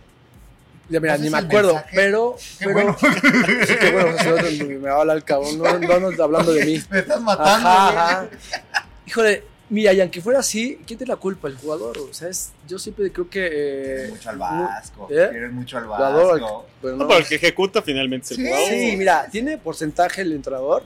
[0.89, 2.97] Ya, mira, ni me acuerdo, mensaje- pero, Qué pero bueno.
[3.67, 4.17] sí, qué bueno,
[4.49, 6.81] si no, me va a hablar el cabrón, no, no andes hablando de mí.
[6.89, 7.67] Me estás matando.
[7.67, 8.39] Ajá, güey.
[8.71, 8.87] ajá.
[9.05, 11.49] Híjole, mira, y aunque fuera así, ¿quién tiene la culpa?
[11.49, 11.97] El jugador.
[11.97, 14.05] O sea, es- yo siempre creo que.
[14.05, 15.07] Eh, mucho al Vasco.
[15.11, 15.27] ¿Eh?
[15.29, 16.65] Quieres mucho al Jugador, Vasco.
[16.81, 17.07] pero No, no.
[17.09, 18.43] pero el que ejecuta finalmente es el Sí.
[18.45, 18.69] jugador.
[18.69, 20.83] Sí, mira, tiene porcentaje el entrenador,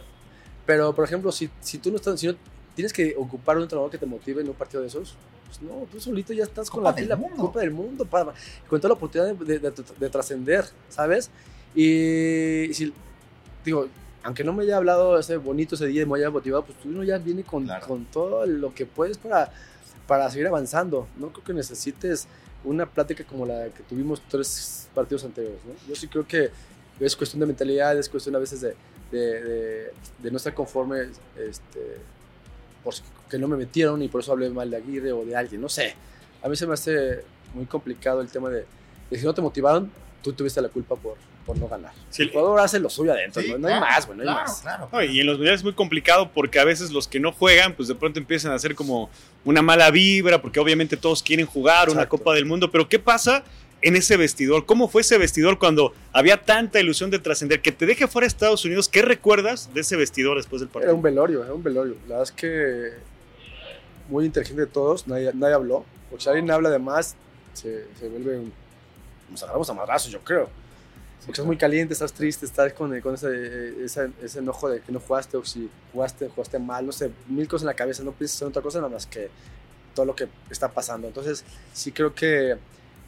[0.66, 2.36] pero por ejemplo, si, si tú no estás, si no
[2.76, 5.86] tienes que ocupar un entrenador que te motive en un partido de esos, pues no,
[5.92, 7.36] tú solito ya estás con la del mundo.
[7.38, 8.34] Copa del Mundo, para,
[8.68, 11.30] con toda la oportunidad de, de- de- de trascender, ¿sabes?
[11.76, 12.94] Y si,
[13.66, 13.88] digo,
[14.24, 16.90] aunque no me haya hablado ese bonito ese día y me haya motivado, pues tú
[16.90, 17.88] uno ya viene con, Claro.
[17.88, 19.52] con todo lo que puedes para,
[20.08, 21.08] para seguir avanzando.
[21.18, 22.28] No creo que necesites
[22.64, 25.60] una plática como la que tuvimos tres partidos anteriores.
[25.66, 25.74] ¿no?
[25.90, 26.50] Yo sí creo que
[27.00, 28.76] es cuestión de mentalidad, es cuestión a veces de,
[29.12, 31.08] de, de- de no estar conforme
[31.38, 31.98] este,
[32.84, 32.94] por
[33.30, 35.70] que no me metieron y por eso hablé mal de Aguirre o de alguien, no
[35.70, 35.96] sé.
[36.44, 38.66] A mí se me hace muy complicado el tema de,
[39.10, 39.92] de si no te motivaron,
[40.22, 41.16] tú tuviste la culpa por,
[41.46, 41.94] por no ganar.
[42.10, 44.24] Sí, el jugador hace lo suyo adentro, Sí, no, no hay claro, más, güey, no
[44.24, 44.62] hay claro, más.
[44.62, 47.32] Claro, No, y en los mundiales es muy complicado porque a veces los que no
[47.32, 49.10] juegan, pues de pronto empiezan a hacer como
[49.46, 52.18] una mala vibra, porque obviamente todos quieren jugar una Exacto.
[52.18, 53.44] Copa del Mundo, pero ¿qué pasa
[53.82, 54.66] en ese vestidor?
[54.66, 57.62] ¿Cómo fue ese vestidor cuando había tanta ilusión de trascender?
[57.62, 60.96] Que te deje fuera Estados Unidos, ¿qué recuerdas de ese vestidor después del Era partido?
[60.96, 61.96] un velorio, era un velorio.
[62.08, 62.92] La verdad es que
[64.10, 65.86] muy inteligente de todos, nadie, nadie habló.
[66.10, 67.16] Porque si alguien habla de más,
[67.54, 68.54] se, se vuelve un...
[69.30, 70.50] Nos agarramos a madrazos, yo creo.
[71.20, 74.92] Porque estás muy caliente, estás triste, estás con, con ese, ese, ese enojo de que
[74.92, 78.12] no jugaste o si jugaste, jugaste mal, no sé, mil cosas en la cabeza, no
[78.12, 79.30] piensas en otra cosa nada más que
[79.94, 81.08] todo lo que está pasando.
[81.08, 82.58] Entonces, sí creo que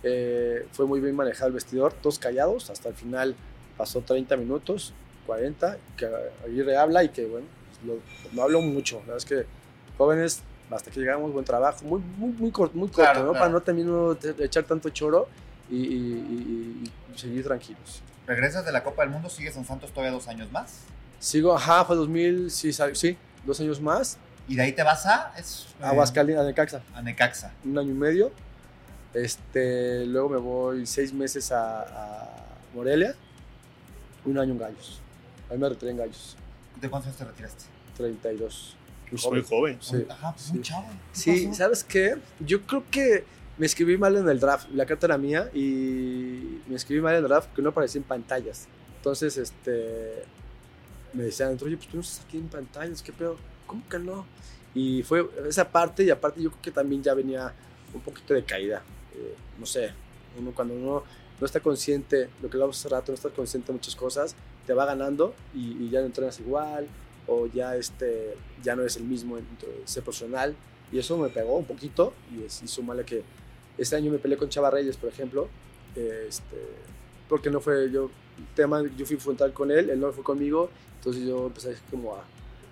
[0.04, 3.36] eh, fue muy bien manejado el vestidor, todos callados, hasta el final
[3.78, 4.94] pasó 30 minutos
[5.26, 6.08] 40, que
[6.46, 7.48] Aguirre habla y que, bueno,
[7.86, 8.00] lo-
[8.34, 8.96] no hablo mucho.
[9.08, 9.46] La verdad es que
[9.98, 13.32] jóvenes, hasta que llegamos, buen trabajo, muy, muy, muy corto, muy corto, Claro, ¿no?
[13.32, 13.40] claro.
[13.40, 15.28] Para no también uno echar tanto choro
[15.70, 18.02] y, y- y- y seguir tranquilos.
[18.28, 20.80] Regresas de la Copa del Mundo, sigues en Santos todavía dos años más.
[21.20, 24.18] Sigo, ajá, fue 2000, sí, sí, dos años más.
[24.48, 25.32] Y de ahí te vas a.
[25.38, 27.54] Es, eh, Aguascalientes, a Necaxa, A Necaxa.
[27.64, 28.32] un año y medio.
[29.14, 33.16] Este, luego me voy seis meses a, a Morelia,
[34.26, 35.00] un año en Gallos.
[35.50, 36.36] Ahí me retiré en Gallos,
[36.82, 37.66] ¿De cuántos años te retiraste?
[37.98, 38.76] 32.
[39.04, 39.78] Muy Pues muy joven.
[39.80, 40.54] Sí, Ajá, pues sí.
[40.54, 40.88] muy chavo.
[40.90, 41.58] ¿Qué Sí, pasó?
[41.58, 42.16] ¿sabes qué?
[42.40, 43.24] Yo creo que
[43.58, 44.68] me escribí mal en el draft.
[44.74, 48.08] La carta era mía y me escribí mal en el draft que no aparecía en
[48.08, 48.68] pantallas.
[48.98, 50.24] Entonces, este.
[51.14, 53.38] Me decían, oye, pues tú no estás aquí en pantallas, ¿qué pedo?
[53.68, 54.26] ¿Cómo que no?
[54.74, 57.54] Y fue esa parte, y aparte yo creo que también ya venía
[57.94, 58.82] un poquito de caída.
[59.16, 59.92] Eh, no sé,
[60.40, 61.04] uno cuando uno
[61.40, 64.74] no está consciente, lo que hablamos hace rato, no está consciente de muchas cosas, te
[64.74, 66.88] va ganando y, ya no entrenas igual,
[67.28, 69.46] o ya, este, ya no eres el mismo en
[69.86, 70.56] ser profesional.
[70.92, 73.24] Y eso me pegó un poquito y es, y súmale que
[73.78, 75.48] este año me peleé con Chava Reyes, por ejemplo,
[75.96, 76.58] este,
[77.28, 78.12] porque no fue yo,
[78.56, 82.24] tema, yo fui frontal con él, él no fue conmigo, entonces yo empecé como a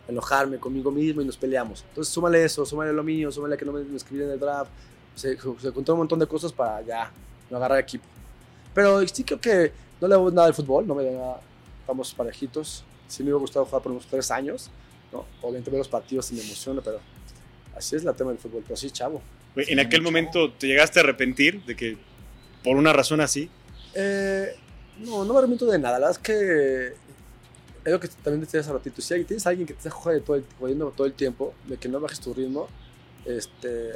[0.08, 1.84] enojarme conmigo mismo y nos peleamos.
[1.89, 4.71] Entonces súmale eso, súmale lo mío, súmale que no me, me escribí en el draft,
[5.15, 7.12] se, se juntó un montón de cosas para ya
[7.50, 8.06] no agarrar equipo.
[8.74, 11.41] Pero sí creo que no le hago nada al fútbol, no me da nada,
[11.82, 12.84] estamos parejitos.
[13.08, 14.69] Sí me hubiera gustado jugar por unos tres años,
[15.12, 15.26] ¿no?
[15.41, 17.00] Obviamente ver los partidos y me emociona, pero
[17.76, 19.21] así es la tema del fútbol, pero sí, chavo.
[19.56, 20.04] Sí, En aquel chavo.
[20.04, 21.97] momento te llegaste a arrepentir de que
[22.63, 23.50] por una razón así.
[23.93, 24.56] Eh,
[25.00, 26.00] no, no me arrepiento de nada.
[26.00, 26.88] La verdad es que
[27.84, 29.02] es lo que también decía hace ratito.
[29.02, 31.89] Si tienes a alguien que te está jodiendo todo, el, todo el tiempo, de que
[31.89, 32.67] no bajes tu ritmo,
[33.26, 33.93] este,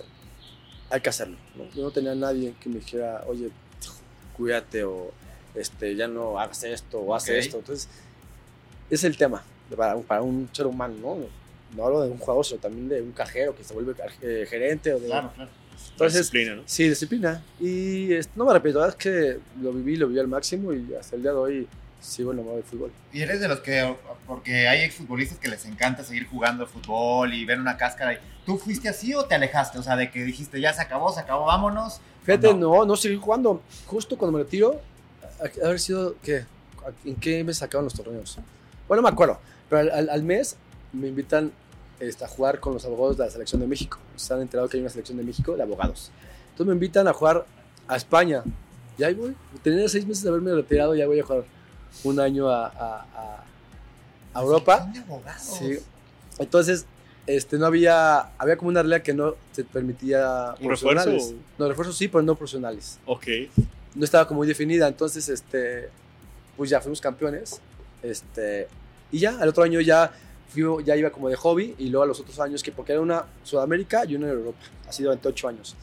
[0.95, 1.37] hay que hacerlo.
[1.55, 1.63] ¿no?
[1.75, 3.49] Yo no tenía a nadie que me dijera, oye,
[4.35, 5.11] cuídate o
[5.53, 7.57] este, ya no hagas esto o haz esto.
[7.57, 7.87] Entonces,
[8.89, 9.43] es el tema
[9.75, 11.17] para, un- para un ser humano, ¿no?
[11.75, 14.93] No hablo de un jugador, sino también de un cajero que se vuelve eh, gerente
[14.93, 15.07] o de...
[15.07, 15.49] Claro, claro.
[15.91, 16.63] Entonces, disciplina, ¿no?
[16.65, 17.43] Sí, disciplina.
[17.59, 20.93] Y no me arrepiento, la verdad es que lo viví, lo viví al máximo y
[20.99, 21.67] hasta el día de hoy
[22.01, 22.91] sigo enamorado del fútbol.
[23.11, 23.95] Y eres de los que,
[24.27, 28.13] porque hay exfutbolistas que les encanta seguir jugando fútbol y ver una cáscara.
[28.13, 29.79] y- ¿Tú fuiste así o te alejaste?
[29.79, 31.99] O sea, de que dijiste, ya se acabó, se acabó, vámonos.
[32.23, 32.77] Fíjate, No.
[32.77, 33.61] no, no, seguí jugando.
[33.87, 34.79] Justo cuando me retiro,
[35.41, 36.45] a- haber sido, ¿qué?
[37.05, 38.37] ¿En qué mes sacaban los torneos?
[38.87, 40.57] Bueno, no me acuerdo, pero al, al- al mes
[40.93, 41.51] me invitan
[41.99, 43.97] este, a jugar con los abogados de la selección de México.
[44.15, 46.11] Se han enterado que hay una selección de México de abogados.
[46.51, 47.45] Entonces me invitan a jugar
[47.87, 48.43] a España.
[48.97, 49.35] Y ahí voy.
[49.63, 51.43] Tenía seis meses de haberme retirado, ya voy a jugar
[52.03, 53.43] un año a, a- a-
[54.33, 54.91] a Europa.
[55.39, 55.77] Sí.
[56.39, 56.85] Entonces,
[57.27, 60.85] este, no había, había como una regla que no te permitía ¿Un refuerzo?
[61.05, 61.33] profesionales.
[61.57, 62.99] No, refuerzos sí, pero no profesionales.
[63.05, 63.25] Ok.
[63.95, 65.89] No estaba como muy definida, entonces, este,
[66.57, 67.61] pues ya fuimos campeones.
[68.03, 68.67] Este,
[69.11, 70.11] y ya, al otro año ya,
[70.53, 73.01] fui- ya iba como de hobby y luego a los otros años, que porque era
[73.01, 75.75] una Sudamérica y una en Europa, así durante ocho años.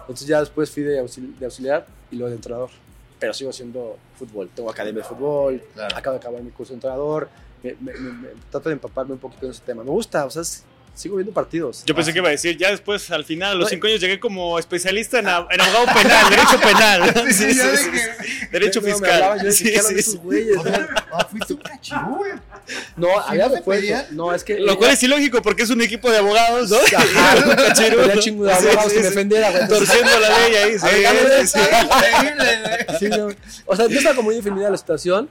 [0.00, 2.70] Entonces ya después fui de, auxil- de auxiliar y luego de entrenador.
[3.20, 4.48] Pero sigo haciendo fútbol.
[4.54, 5.96] Tengo academia de fútbol, Claro.
[5.96, 7.28] acabo de acabar mi curso de entrenador,
[7.62, 9.84] me, me- me- me- trato de empaparme un poquito en ese tema.
[9.84, 10.64] Me gusta, o sea, es-
[11.00, 11.82] sigo viendo partidos.
[11.86, 14.00] Yo pensé que iba a decir, ya después, al final, a los No, cinco años
[14.00, 17.14] llegué como especialista en, ab- en abogado penal, derecho penal.
[17.32, 18.46] Sí, sí, sí.
[18.52, 19.12] Derecho No, fiscal.
[19.12, 20.18] hablaban, yo decía, Sí, ¿qué hablan sí, esos sí.
[20.22, 20.56] güeyes?
[20.58, 21.60] O sea, ah, fuiste un
[22.16, 22.32] güey.
[22.96, 23.54] No, ¿Sí había no?
[24.12, 24.58] No, es que.
[24.60, 26.76] Lo cual es ilógico porque es un equipo de abogados, ¿no?
[26.76, 27.72] Ajá,
[28.20, 30.78] chingo de abogados que me defendiera, Torciendo la ley ahí.
[32.98, 33.28] sí, no.
[33.66, 35.28] O sea, no estaba como muy definida la situación,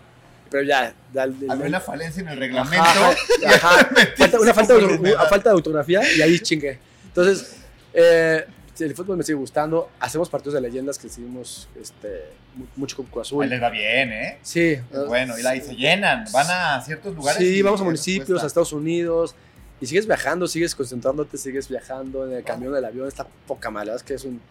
[0.49, 0.93] pero ya.
[1.13, 2.83] el- el- Había una falencia en el reglamento.
[2.83, 3.09] Ajá,
[3.47, 3.89] ajá.
[4.17, 6.79] Falta- una falta de, falta de autografía y ahí chingue.
[7.07, 7.57] Entonces,
[7.93, 8.45] eh,
[8.79, 9.89] el fútbol me sigue gustando.
[9.99, 13.49] Hacemos partidos de leyendas que seguimos este, mu- mucho con Cruz Ahí Azul.
[13.49, 14.37] les va bien, ¿eh?
[14.41, 14.77] Sí.
[15.07, 16.25] Bueno, y ahí se llenan.
[16.31, 17.39] Van a ciertos lugares.
[17.41, 19.35] Sí, y vamos a municipios, a Estados Unidos.
[19.81, 23.07] Y sigues viajando, sigues concentrándote, sigues viajando en el camión, del avión.
[23.07, 23.95] Está poca mala.
[23.95, 24.41] Es que es un,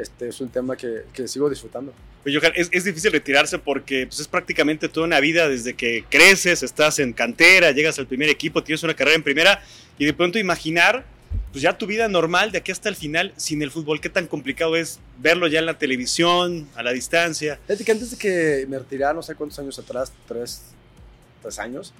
[0.00, 1.92] este, es un tema que, que sigo disfrutando.
[2.24, 6.04] Oye, Johan, es, es difícil retirarse porque pues, es prácticamente toda una vida desde que
[6.08, 9.62] creces, estás en cantera, llegas al primer equipo, tienes una carrera en primera
[9.98, 11.04] y de pronto imaginar
[11.52, 14.26] pues ya tu vida normal de aquí hasta el final sin el fútbol, qué tan
[14.26, 17.58] complicado es verlo ya en la televisión, a la distancia.
[17.66, 20.62] Fíjate que antes de que me retirara, no sé cuántos años atrás, tres,
[21.42, 21.92] tres años,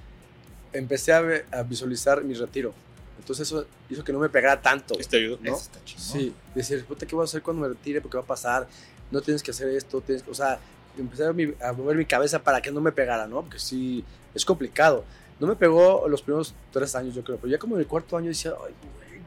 [0.72, 2.74] empecé a visualizar mi retiro.
[3.20, 4.98] Entonces eso hizo que no me pegara tanto.
[4.98, 5.38] ¿Esto ayudó?
[5.40, 5.52] ¿no?
[5.52, 6.04] Eso está chingón.
[6.04, 8.00] Sí, decir, puta, ¿qué voy a hacer cuando me retire?
[8.00, 8.66] ¿Por qué va a pasar?
[9.10, 10.58] No tienes que hacer esto, tienes que- o sea,
[10.98, 13.42] empecé a, mi- a mover mi cabeza para que no me pegara, ¿no?
[13.42, 14.04] Porque sí,
[14.34, 15.04] es complicado.
[15.38, 18.16] No me pegó los primeros tres años, yo creo, pero ya como en el cuarto
[18.16, 19.20] año decía, ay, güey,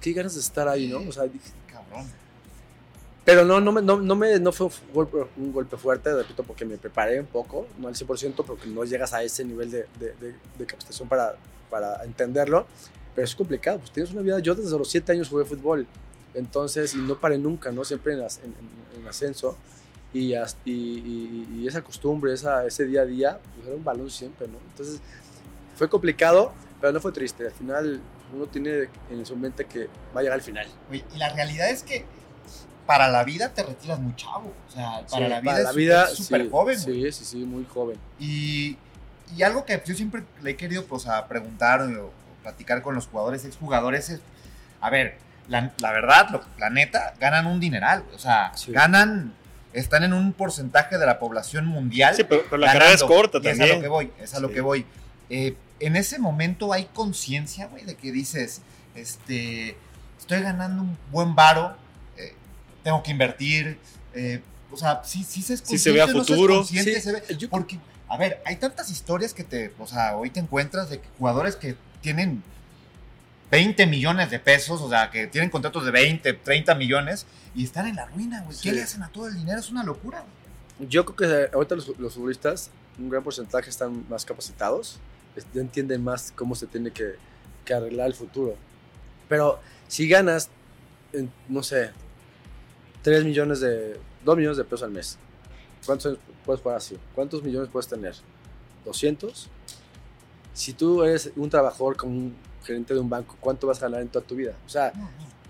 [0.00, 0.98] qué ganas de estar ahí, ¿no?
[1.08, 2.06] O sea, dije, Cabrón.
[3.24, 6.42] Pero no, no, me, no, no, me, no fue un golpe, un golpe fuerte, repito,
[6.42, 9.86] porque me preparé un poco, no al 100%, porque no llegas a ese nivel de,
[10.00, 11.36] de, de, de capacitación para,
[11.70, 12.66] para entenderlo.
[13.14, 14.38] Pero es complicado, pues tienes una vida.
[14.38, 15.86] Yo desde los 7 años jugué fútbol,
[16.34, 17.84] entonces, y no paré nunca, ¿no?
[17.84, 19.56] Siempre en, en- en- en ascenso.
[20.14, 24.46] Y, y, y- esa costumbre, esa, ese día a día, pues era un balón siempre,
[24.48, 24.58] ¿no?
[24.70, 25.00] Entonces,
[25.76, 27.46] fue complicado, pero no fue triste.
[27.46, 28.00] Al final,
[28.34, 30.66] uno tiene en su mente que va a llegar al final.
[30.90, 32.04] Oye, y la realidad es que
[32.86, 34.52] para la vida te retiras muy chavo.
[34.68, 36.78] O sea, para Sí, la vida para es la vida, súper- súper sí, joven.
[36.80, 37.96] Sí, sí, sí, muy joven.
[38.18, 38.76] Y,
[39.36, 42.10] y algo que yo siempre le he querido pues, a preguntar o
[42.42, 44.20] platicar con los jugadores, exjugadores, es,
[44.80, 45.16] a ver,
[45.48, 48.04] la, la verdad, lo, la neta, ganan un dineral.
[48.14, 48.72] O sea, Sí.
[48.72, 49.34] ganan,
[49.72, 52.14] están en un porcentaje de la población mundial.
[52.14, 53.14] Sí, pero, pero la carrera es ganando.
[53.14, 53.90] corta y Es a lo que también.
[53.90, 54.86] voy, es a lo que voy.
[55.30, 58.60] Eh, en ese momento hay conciencia, güey, de que dices,
[58.94, 59.76] este,
[60.18, 61.74] estoy ganando un buen varo,
[62.16, 62.34] eh,
[62.84, 63.78] tengo que invertir,
[64.14, 66.64] eh, o sea, sí, sí se es Sí se ve a consciente, no se futuro.
[66.64, 66.76] Sí,
[67.12, 67.78] ve- porque,
[68.08, 71.56] a ver, hay tantas historias que te, o sea, hoy te encuentras de que jugadores
[71.56, 72.42] que tienen
[73.50, 77.86] 20 millones de pesos, o sea, que tienen contratos de 20, 30 millones y están
[77.86, 78.56] en la ruina, güey.
[78.62, 79.58] ¿Qué le hacen a todo el dinero?
[79.58, 80.24] Es una locura.
[80.78, 84.98] Yo creo que ahorita los, los futbolistas, un gran porcentaje están más capacitados,
[85.54, 87.14] entienden más cómo se tiene que,
[87.64, 88.56] que arreglar el futuro.
[89.28, 90.48] Pero si ganas,
[91.12, 91.90] en, no sé,
[93.02, 95.18] 3 millones de, 2 millones de pesos al mes,
[95.84, 96.98] ¿cuántos puedes pagar así?
[97.14, 98.14] ¿Cuántos millones puedes tener?
[98.86, 99.48] ¿200?
[100.54, 104.02] Si tú eres un trabajador como un gerente de un banco, ¿cuánto vas a ganar
[104.02, 104.54] en toda tu vida?
[104.66, 104.92] O sea,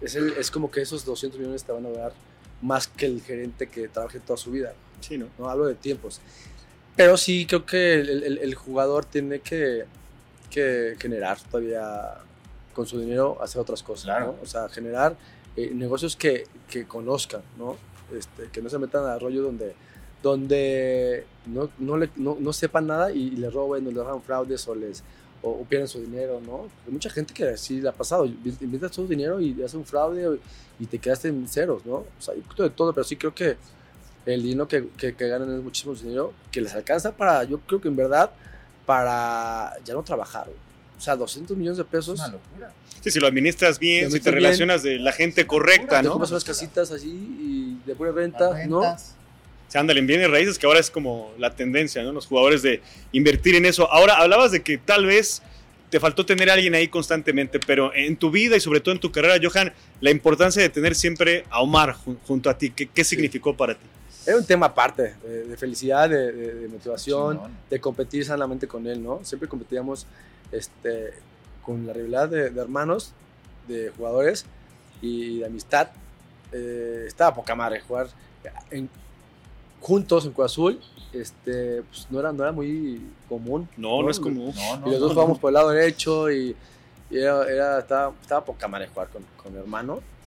[0.01, 2.13] es, el- es como que esos 200 millones te van a dar
[2.61, 4.73] más que el gerente que trabaje toda su vida.
[5.01, 5.27] Sí, ¿no?
[5.39, 6.21] no hablo de tiempos.
[6.97, 9.85] Pero sí creo que el, el- el jugador tiene que,
[10.51, 12.15] que generar todavía
[12.73, 14.27] con su dinero, hacer otras cosas, Claro.
[14.27, 14.37] ¿no?
[14.43, 15.17] O sea, generar
[15.57, 17.77] eh, negocios que, que conozcan, ¿no?
[18.17, 19.75] Este, que no se metan a rollo donde,
[20.23, 24.67] donde no, no, le- no, no sepan nada y, le roben o les hagan fraudes
[24.69, 25.03] o les
[25.43, 26.69] o, o pierden su dinero, ¿no?
[26.87, 29.85] Hay mucha gente que sí le ha pasado, inviertes todo tu dinero y hace un
[29.85, 30.39] fraude
[30.79, 31.95] y te quedaste en ceros, ¿no?
[31.95, 33.57] O sea, hay un poquito de todo, pero sí creo que
[34.25, 37.81] el dinero que, que, que ganan es muchísimo dinero que les alcanza para, yo creo
[37.81, 38.31] que en verdad,
[38.87, 40.49] para ya no trabajar.
[40.97, 42.19] O sea, 200 millones de Es pesos.
[42.21, 42.73] una locura.
[43.01, 44.43] Sí, si lo administras bien, si te bien.
[44.45, 46.11] relacionas de la gente correcta, Te ¿no?
[46.13, 48.81] compras unas casitas así y de pura renta, ¿no?
[48.83, 49.17] rentas.
[49.73, 52.13] Se andan en bienes raíces, que ahora es como la tendencia, ¿no?
[52.13, 52.83] Los jugadores de
[53.13, 53.91] invertir en eso.
[53.91, 55.41] Ahora, hablabas de que tal vez
[55.89, 59.01] te faltó tener a alguien ahí constantemente, pero en tu vida y sobre todo en
[59.01, 62.87] tu carrera, Johan, la importancia de tener siempre a Omar jun- junto a ti, ¿qué,
[62.87, 63.87] qué significó para ti?
[64.27, 68.87] Era un tema aparte, de, de felicidad, de, de- de motivación, de competir sanamente con
[68.87, 69.25] él, ¿no?
[69.25, 70.07] Siempre competíamos
[70.53, 71.15] este,
[71.63, 73.15] con la rivalidad de, de hermanos,
[73.69, 74.45] de jugadores
[75.01, 75.89] y de amistad.
[76.53, 78.09] Eh, estaba poca madre jugar
[78.71, 78.91] en-
[79.83, 80.81] juntos en Cruz Azul.
[81.13, 83.69] Este, pues no era, no era muy común.
[83.77, 84.19] No, no, es.
[84.19, 86.57] No, no, Y los no, dos jugábamos por el lado derecho y,
[87.11, 90.01] y era, era- estaba, estaba poca madre jugar con, con mi hermano.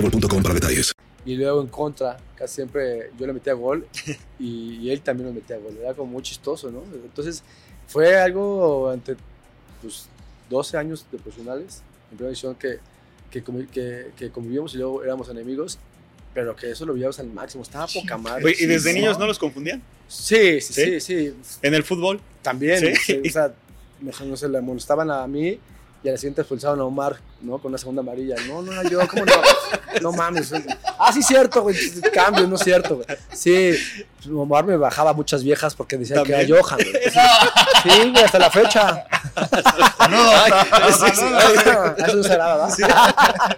[0.00, 0.92] boostmobile.com para detalles.
[1.24, 3.86] Y luego en contra, casi siempre yo le metía gol
[4.38, 5.76] y, y él también lo metía gol.
[5.80, 6.82] Era como muy chistoso, ¿no?
[6.94, 7.42] Entonces
[7.86, 9.16] fue algo ante
[9.82, 10.06] pues,
[10.48, 12.78] 12 años de profesionales en primera división que,
[13.30, 15.78] que, que, que convivíamos y luego éramos enemigos,
[16.32, 17.62] pero que eso lo vivíamos al máximo.
[17.62, 18.44] Estaba poca madre.
[18.44, 18.98] Oye, ¿Y desde sí.
[18.98, 19.82] niños no los confundían?
[20.06, 21.00] Sí, sí, ¿Sí?
[21.00, 21.58] sí, sí.
[21.60, 22.20] ¿En el fútbol?
[22.40, 22.94] También, Sí.
[23.04, 23.52] sí, o sea,
[24.00, 25.58] no, no sé, le molestaban a mí
[26.02, 27.58] y a la siguiente expulsaban a Omar, ¿no?
[27.58, 28.36] Con una segunda amarilla.
[28.46, 29.32] No, no yo, ¿cómo no?
[30.02, 30.52] No mames.
[30.98, 31.74] Ah, sí, cierto, güey.
[32.12, 33.06] Cambio, no es cierto, güey.
[33.32, 33.74] Sí,
[34.32, 36.92] Omar me bajaba muchas viejas porque decía que era Johan, güey.
[37.82, 39.06] Sí, güey, hasta la fecha.
[40.92, 41.22] Sí, sí,
[41.66, 43.56] Ah, Eso no será, ¿verdad?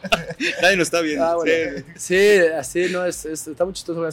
[0.62, 1.24] Nadie lo está viendo.
[1.24, 1.52] Ah, bueno.
[1.96, 2.14] Sí.
[2.14, 4.00] Sí, así, no, es, es- está muy chistoso.
[4.00, 4.08] Por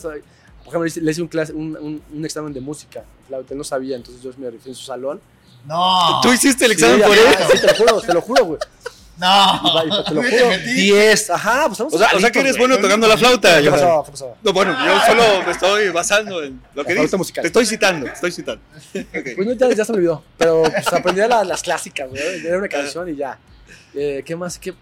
[0.68, 3.04] ejemplo, le hice- un, clase, un, un, un examen de música.
[3.28, 5.22] Flauta, él no sabía, entonces yo me rifé en su salón.
[5.68, 6.22] No.
[6.22, 7.26] ¿Tú hiciste el Sí, examen por él?
[7.52, 8.60] Sí, te lo juro, te lo juro, güey.
[9.18, 9.62] No.
[9.86, 10.48] Y te lo juro.
[10.50, 10.74] metí.
[10.74, 13.70] 10, ajá, pues estamos O sea, o sea que eres bueno tocando la flauta, ¿Qué
[13.70, 14.04] pasó?
[14.06, 14.38] ¿Qué pasó?
[14.44, 17.18] No, bueno, yo solo me estoy basando en lo que dices.
[17.18, 17.42] musical.
[17.42, 18.62] Te estoy citando, te estoy citando.
[19.36, 20.24] Pues no, ya, ya se me olvidó.
[20.38, 22.22] Pero pues, aprendí las, las clásicas, güey.
[22.46, 23.38] Era una canción y ya.
[23.94, 24.58] Eh, ¿Qué más?
[24.58, 24.74] ¿Qué?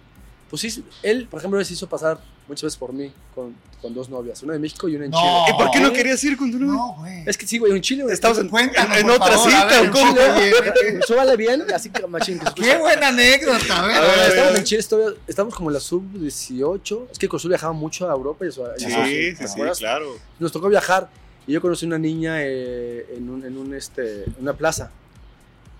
[0.50, 4.10] Pues sí, él, por ejemplo, se hizo pasar muchas veces por mí con, con dos
[4.10, 5.18] novias, una de México y una en No.
[5.20, 5.32] Chile.
[5.50, 6.74] ¿Y por qué no querías ir con tu novia?
[6.74, 7.24] No, güey.
[7.26, 8.14] Es que sí, güey, en Chile, güey.
[8.14, 10.16] Estabas en- Cuéntanos, en por otra favor, cita, a ver, ¿o cómo?
[11.08, 12.39] Súbale bien, así que machín.
[12.39, 13.96] Que Qué buena anécdota, a ver.
[13.98, 14.30] A ver, a ver.
[14.32, 17.08] Estamos en Chile, estoy- estamos como en la sub-18.
[17.12, 18.66] Es que Cruzul viajaba mucho a Europa y eso.
[18.78, 19.08] Sí, y Ajá.
[19.08, 20.16] eso, sí, ¿te sí, claro.
[20.39, 21.10] Nos tocó viajar
[21.48, 24.91] y yo conocí una niña eh, en, un, en un, este, una plaza.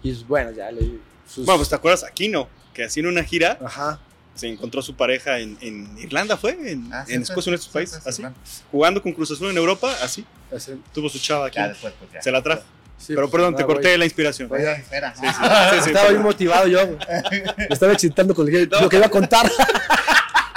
[0.03, 0.99] Y bueno, ya le.
[1.28, 3.99] Sus, Bueno, pues te acuerdas Aquino, que haciendo una gira Ajá.
[4.36, 6.51] Se encontró su pareja en, en Irlanda, ¿fue?
[6.71, 8.21] En, Ah, en sí, en estos países, sí, así.
[8.43, 10.25] sí, Jugando con Cruz Azul en Europa, así.
[10.55, 10.73] Así.
[10.93, 11.55] Tuvo su chava aquí.
[11.57, 12.21] Ya después, pues ya.
[12.21, 12.61] Se la trajo.
[12.97, 14.49] Sí, Pero pues, perdón, te corté la inspiración.
[14.51, 15.13] Oye, espera.
[15.15, 16.86] Sí, sí, sí, sí, Estaba bien motivado yo.
[16.86, 16.97] güey.
[17.57, 19.51] Me estaba excitando con lo que, lo que iba a contar.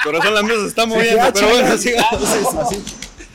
[0.04, 2.22] Corazón la mesa se está moviendo, ya, pero bueno, sigamos.
[2.22, 2.82] Así.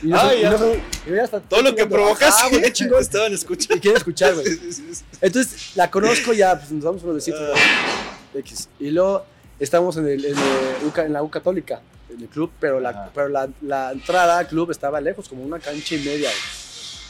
[0.01, 3.33] Y no, Ay, y no, ya Todo lo que provocaste, Ah, güey, qué chingón estaban
[3.33, 3.75] escuchando.
[3.75, 4.45] Y quiere escuchar, güey.
[5.21, 7.41] Entonces la conozco ya, pues nos damos unos besitos.
[7.55, 8.37] Ah.
[8.39, 8.69] X.
[8.79, 9.25] Y luego
[9.63, 12.89] estamos en, el, en, el UCA en la U Católica, en el club, pero, la,
[12.89, 13.11] Ajá.
[13.13, 16.29] pero la, la entrada al club estaba lejos, como una cancha y media.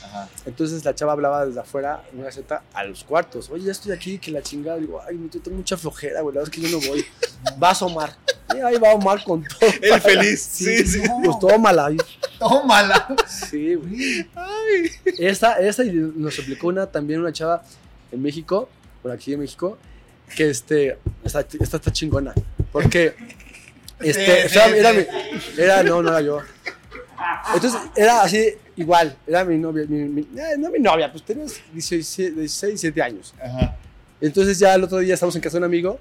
[0.06, 0.30] Ajá.
[0.46, 3.50] Entonces la chava hablaba desde afuera, en una seta, a los cuartos.
[3.50, 4.78] Oye, ya estoy aquí, que la chingada.
[4.78, 7.06] Digo, ay, yo tengo mucha flojera, güey, la verdad es que yo no voy.
[7.58, 8.16] Vas Omar.
[8.54, 9.70] Y ahí va Omar con todo.
[9.82, 10.42] Él feliz.
[10.54, 11.02] Sí, sí.
[11.02, 11.90] No, Pues tómala.
[12.38, 13.16] Tómala.
[13.28, 14.28] Sí, güey.
[15.18, 17.64] Esa, esa y nos explicó una, también una chava
[18.12, 18.70] en México,
[19.02, 19.78] por aquí en México,
[20.36, 22.34] que este, esta, esta está chingona.
[22.72, 23.14] Porque,
[24.00, 25.06] este, o sea, era, mi-
[25.58, 26.40] era, no, no era yo.
[27.54, 31.54] Entonces, era así, igual, era mi novia, mi, mi- eh, no mi novia, pues teníamos
[31.74, 33.34] 16, 16, 17 años.
[33.42, 33.76] Ajá.
[34.20, 36.00] Entonces ya el otro día estamos en casa de un amigo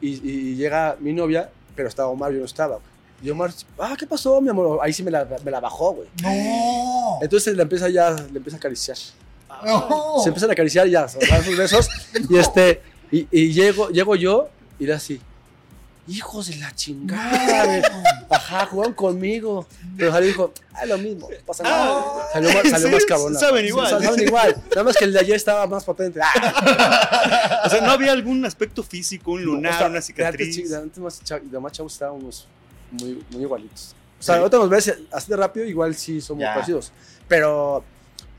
[0.00, 2.76] y, y llega mi novia, pero estaba Omar, yo no estaba.
[2.76, 2.86] güey.
[3.22, 3.50] Y Omar,
[3.80, 4.78] ah, ¿qué pasó, mi amor?
[4.80, 6.08] Ahí sí me la, me la bajó, güey.
[6.22, 7.18] No.
[7.20, 8.96] Entonces le empieza ya, le empieza a acariciar.
[9.64, 10.20] No.
[10.22, 11.88] Se empiezan a acariciar y ya, se dan sus besos.
[12.30, 12.80] Y este,
[13.10, 14.48] y, y llego, llego yo
[14.78, 15.20] y era así.
[16.06, 17.82] Hijos de la chingada.
[18.30, 19.66] Ajá, jugaron conmigo.
[19.96, 22.02] Pero Jali dijo, ah, lo mismo, no pasa nada.
[22.32, 23.38] salió más, salió sí, más cabrona.
[23.38, 23.90] saben igual.
[23.90, 24.56] sa- Saben igual.
[24.70, 26.18] Nada más que el de ayer estaba más potente.
[26.22, 30.06] Ah, O sea, no había algún aspecto físico, un lunar, o sea, una de antes,
[30.06, 30.70] cicatriz.
[30.70, 31.20] de antes más,
[31.60, 32.48] más chavos estábamos
[32.92, 33.94] muy, muy igualitos.
[34.18, 36.54] O sea, ahorita nos ves así de rápido, igual sí somos Ya.
[36.54, 36.90] parecidos.
[37.28, 37.84] Pero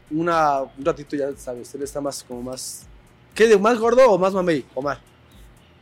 [0.10, 2.88] una, un ratito ya sabes, él está más como más.
[3.36, 3.48] ¿Qué?
[3.48, 4.66] ¿De más gordo o más mamey?
[4.76, 5.00] Omar.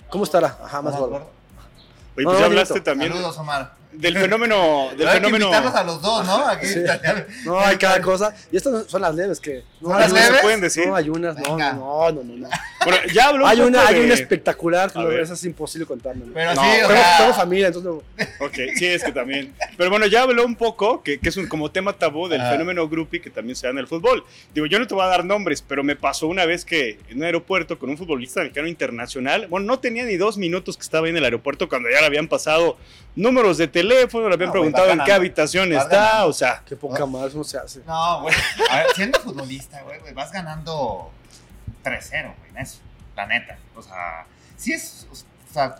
[0.09, 0.57] ¿Cómo estará?
[0.63, 1.15] Ajá, más gordo.
[1.15, 1.25] Oye,
[2.25, 2.91] No, pues ya hablaste bonito.
[2.91, 3.73] también Saludos, Omar.
[3.91, 4.89] Del fenómeno.
[4.97, 5.45] Del Hay que fenómeno.
[5.45, 6.47] invitarlos a los dos, ¿no?
[6.47, 6.79] Aquí Sí.
[7.45, 8.35] No, hay cada cosa.
[8.51, 9.63] Y estas son las leves que.
[9.81, 10.41] No, ¿Son hay las unas- se leves?
[10.43, 10.87] pueden decir.
[10.87, 11.37] No, hay unas.
[11.37, 12.35] No, no, no, no.
[12.37, 12.49] no.
[12.83, 15.33] Bueno, ya habló un Hay poco una, hay de- una espectacular, que A no, esa
[15.33, 16.25] es imposible contarme.
[16.33, 17.17] Pero No, sí, o sea.
[17.17, 17.97] tengo familia, entonces no.
[18.45, 19.53] Ok, sí, es que también.
[19.77, 22.51] Pero bueno, ya habló un poco, que, que es un como tema tabú del Ajá.
[22.51, 24.23] fenómeno groupie que también se da en el fútbol.
[24.53, 27.17] Digo, yo no te voy a dar nombres, pero me pasó una vez que en
[27.17, 31.05] un aeropuerto con un futbolista mexicano internacional, bueno, no tenía ni dos minutos que estaba
[31.05, 32.77] ahí en el aeropuerto cuando ya le habían pasado
[33.15, 36.27] números de teléfono, le habían No, güey, preguntado en qué habitación Vas está, ganando.
[36.29, 37.81] o sea, Qué poca más no se hace.
[37.85, 38.35] No, güey.
[38.71, 41.11] A ver, siendo futbolista, güey, güey, vas ganando
[41.83, 42.79] 3-0, güey, en eso.
[43.15, 43.57] La neta.
[43.75, 44.25] O sea,
[44.57, 45.07] sí es.
[45.11, 45.75] O sea,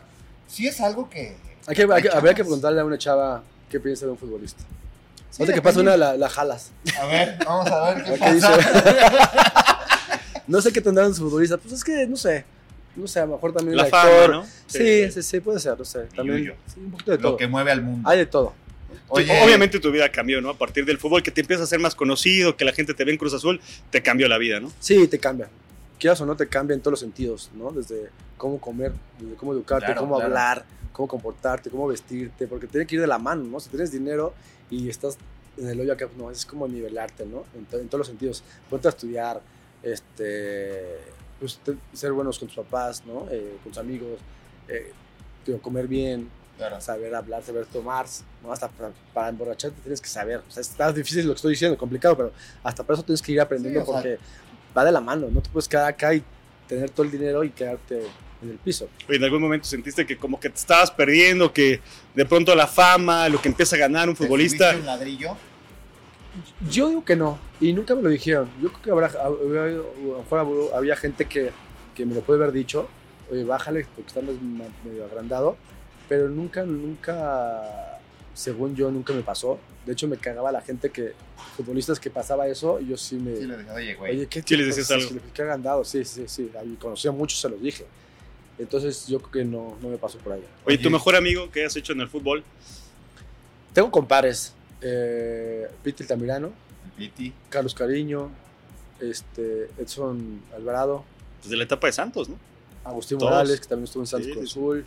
[0.47, 1.37] sí es algo que.
[1.67, 4.63] Hay que, hay que- habría que preguntarle a una chava qué piensa de un futbolista.
[5.29, 6.71] Sí, que pasa una, la, la jalas.
[6.99, 8.47] A ver, vamos a ver qué dice.
[10.47, 11.59] no sé qué tendrán sus futbolistas.
[11.61, 12.45] Pues es que, no sé.
[12.97, 14.29] No sé, a lo mejor también la el fama, actor.
[14.31, 14.45] ¿no?
[14.65, 16.05] Sí, sí, sí, puede ser, no sé.
[16.15, 17.31] También, sí, un poquito de todo.
[17.31, 18.09] Lo que mueve al mundo.
[18.09, 18.53] Hay de todo.
[19.09, 20.49] Oye, Obviamente tu vida cambió, ¿no?
[20.49, 23.05] A partir del fútbol, que te empiezas a ser más conocido, que la gente te
[23.05, 24.71] ve en Cruz Azul, te cambió la vida, ¿no?
[24.79, 25.47] Sí, te cambia.
[25.99, 27.71] Quieras o no, te cambia en todos los sentidos, ¿no?
[27.71, 30.27] Desde cómo comer, desde cómo educarte, Claro, cómo claro.
[30.29, 33.59] hablar, cómo comportarte, cómo vestirte, porque tiene que ir de la mano, ¿no?
[33.59, 34.33] Si tienes dinero
[34.69, 35.17] y estás
[35.57, 37.45] en el hoyo acá, no, es como nivelarte, ¿no?
[37.57, 38.43] En, to- en todos los sentidos.
[38.69, 39.41] Ponte a estudiar,
[39.83, 40.97] este,
[41.39, 41.59] pues,
[41.93, 43.27] ser buenos con tus papás, ¿no?
[43.31, 44.19] Eh, con tus amigos,
[44.67, 44.91] eh,
[45.61, 46.81] comer bien, Claro.
[46.81, 48.05] saber hablar, saber tomar,
[48.43, 48.51] ¿no?
[48.51, 50.41] Hasta para, para emborracharte tienes que saber.
[50.47, 52.31] O sea, está difícil lo que estoy diciendo, complicado, pero
[52.63, 54.17] hasta para eso tienes que ir aprendiendo Sí, o sea- porque
[54.75, 55.27] va de la mano.
[55.31, 56.23] No te puedes quedar acá y
[56.67, 58.01] tener todo el dinero y quedarte
[58.41, 58.89] en el piso.
[59.07, 61.79] Oye, en algún momento sentiste que como que te estabas perdiendo, que
[62.13, 65.37] de pronto la fama, lo que empieza a ganar un ¿Te futbolista, subiste un ladrillo?
[66.69, 68.49] Yo digo que no, y nunca me lo dijeron.
[68.61, 71.51] Yo creo que habrá, había, a lo mejor había- gente que,
[71.95, 72.87] que me lo puede haber dicho,
[73.31, 74.23] oye, bájale porque estás
[74.85, 75.57] medio agrandado,
[76.07, 77.99] pero nunca, nunca,
[78.33, 79.59] según yo, nunca me pasó.
[79.85, 81.13] De hecho, me cagaba la gente que,
[81.55, 83.35] futbolistas que pasaba eso, y yo sí me...
[83.35, 84.11] Sí, le dije, oye, güey.
[84.17, 85.09] Oye, ¿qué Sí les decías Sí, algo.
[85.09, 86.51] sí, Qué agrandado, sí, sí, sí.
[86.59, 87.85] Ahí conocía mucho, se los dije.
[88.59, 90.43] Entonces, yo creo que no, no me pasó por ahí.
[90.65, 92.43] oye, tu mejor amigo que has hecho en el fútbol,
[93.73, 94.53] Tengo compares.
[94.81, 97.33] Eh, Piti.
[97.49, 98.29] Carlos Cariño,
[98.99, 101.03] este, Edson Alvarado,
[101.43, 102.35] desde la etapa de Santos, ¿no?
[102.83, 103.31] Agustín Todos.
[103.31, 104.51] Morales, que también estuvo en Santos Sí, Cruz.
[104.51, 104.85] Azul.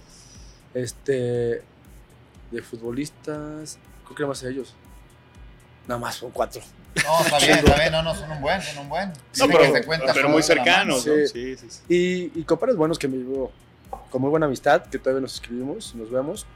[0.75, 1.63] Este,
[2.51, 4.75] De futbolistas, creo que nada más ellos.
[5.87, 6.61] Nada más, son cuatro.
[7.05, 7.93] No, está bien, está bien.
[7.93, 9.13] No, no, son un buen, son un buen.
[9.39, 11.15] No, pero, que se cuenta pero muy cercanos, ¿no?
[11.15, 11.29] Sí.
[11.29, 11.81] Sí, sí, sí.
[12.35, 13.53] Y, y compadres buenos que me llevo
[14.11, 16.47] con muy buena amistad, que todavía nos escribimos, nos vemos.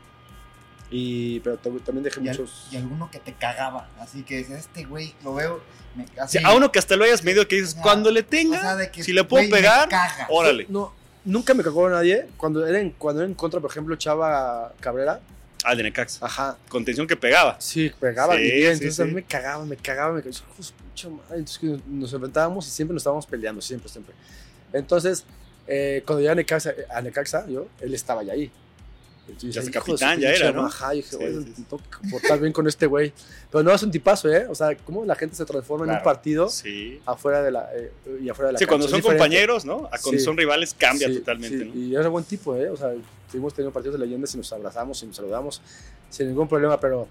[0.96, 2.68] Y, pero también dejé Y, al- muchos.
[2.70, 3.88] y alguno que te cagaba.
[3.98, 5.60] Así que este güey, lo veo.
[5.96, 8.10] me- Sí, así, a uno que hasta lo hayas medido que dices, O sea, cuando
[8.12, 9.88] le o tenga, sea, de que, si le puedo pegar,
[10.28, 10.66] órale.
[10.68, 10.92] No,
[11.24, 12.28] nunca me cagó nadie.
[12.36, 15.20] Cuando era, en, cuando era en contra, por ejemplo, Chava Cabrera,
[15.64, 16.24] Ah, de Necaxa.
[16.24, 17.56] ajá, Contención que pegaba.
[17.60, 18.72] sí, pegaba Sí, bien.
[18.72, 19.02] Entonces sí.
[19.02, 20.44] a mí me cagaba, me cagaba, me cagaba.
[21.34, 24.14] Entonces nos enfrentábamos y siempre nos estábamos peleando, siempre, siempre.
[24.72, 25.24] Entonces,
[25.66, 28.50] eh, cuando llegué a Necaxa, a Necaxa, yo, él estaba ya ahí.
[29.26, 30.66] Entonces, Ya su capitán, ya era, ¿no?
[30.66, 33.12] Ajá, y dije, Sí, güey, sí, bien con este güey.
[33.50, 34.46] Pero no, es un tipazo, ¿eh?
[34.48, 36.00] O sea, cómo la gente se transforma en Claro.
[36.00, 37.00] un partido Sí.
[37.06, 37.90] afuera de la, eh,
[38.22, 38.90] y afuera de la Sí, cuando cancha.
[38.90, 39.18] son Es diferente.
[39.18, 39.88] compañeros, ¿no?
[39.90, 41.74] A cuando son rivales cambia totalmente, ¿no?
[41.74, 42.68] Y era buen tipo, ¿eh?
[42.68, 42.92] O sea,
[43.28, 45.62] seguimos teniendo partidos de leyendas y nos abrazamos y nos saludamos
[46.10, 47.08] sin ningún problema, pero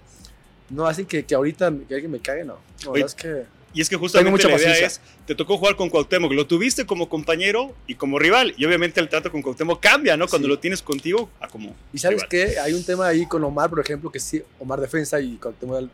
[0.70, 2.58] no así que, que ahorita que alguien me cague, no.
[2.84, 3.44] La Oye, verdad es que
[3.74, 4.86] Y es que justamente mucha la idea paciencia.
[4.86, 9.00] es, te tocó jugar con Cuauhtémoc, lo tuviste como compañero y como rival, y obviamente
[9.00, 10.28] el trato con Cuauhtémoc cambia, ¿no?
[10.28, 10.50] Cuando Sí.
[10.52, 12.28] lo tienes contigo, a como Y sabes rival.
[12.28, 15.54] qué, hay un tema ahí con Omar, por ejemplo, que sí, Omar defensa y con
[15.76, 15.90] el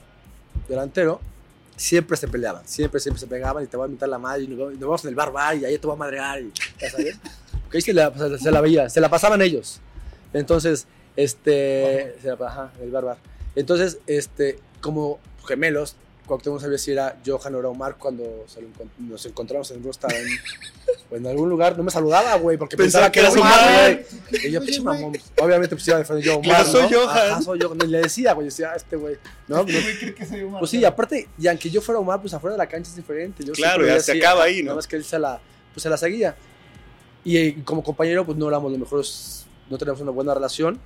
[0.69, 1.21] delantero,
[1.77, 4.49] siempre se peleaban, siempre, siempre se pegaban y te voy a invitar la madre y
[4.49, 6.91] nos vamos, nos vamos en el bar y ahí te voy a madrear y ya
[6.91, 7.17] sabes.
[7.73, 9.81] Ahí se la, se, se la veía, se la pasaban ellos.
[10.35, 13.17] Entonces, este, se la, ajá, el bar bar.
[13.57, 15.97] Entonces, este, como gemelos,
[16.31, 19.79] Cuauhtémoc sabía si era Johan o era Omar cuando se lo encon- nos encontramos en
[19.79, 20.31] un restaurante
[21.11, 21.77] o en algún lugar.
[21.77, 24.05] No me saludaba, güey, porque Pensaba pensaba, que eras Omar.
[24.31, 24.47] güey.
[24.47, 25.19] Y yo, pinche mamón.
[25.41, 26.45] Obviamente, pues iba a defender yo Omar.
[26.45, 26.89] Claro, soy ¿no?
[27.01, 27.19] Johan.
[27.33, 27.75] Ajá, soy yo.
[27.75, 29.17] Y le decía, güey, decía, "Ah, este güey.
[29.49, 29.63] No, no.
[29.63, 32.33] Este güey cree que soy un Pues sí, aparte, y aunque yo fuera Omar, pues
[32.33, 33.45] afuera de la cancha es diferente.
[33.45, 34.67] Yo Claro, ya se acaba ahí, ¿no?
[34.67, 35.41] Nada más que él se la,
[35.75, 36.37] pues, se la seguía.
[37.25, 40.79] Y eh, como compañero, pues no éramos los mejores, no teníamos una buena relación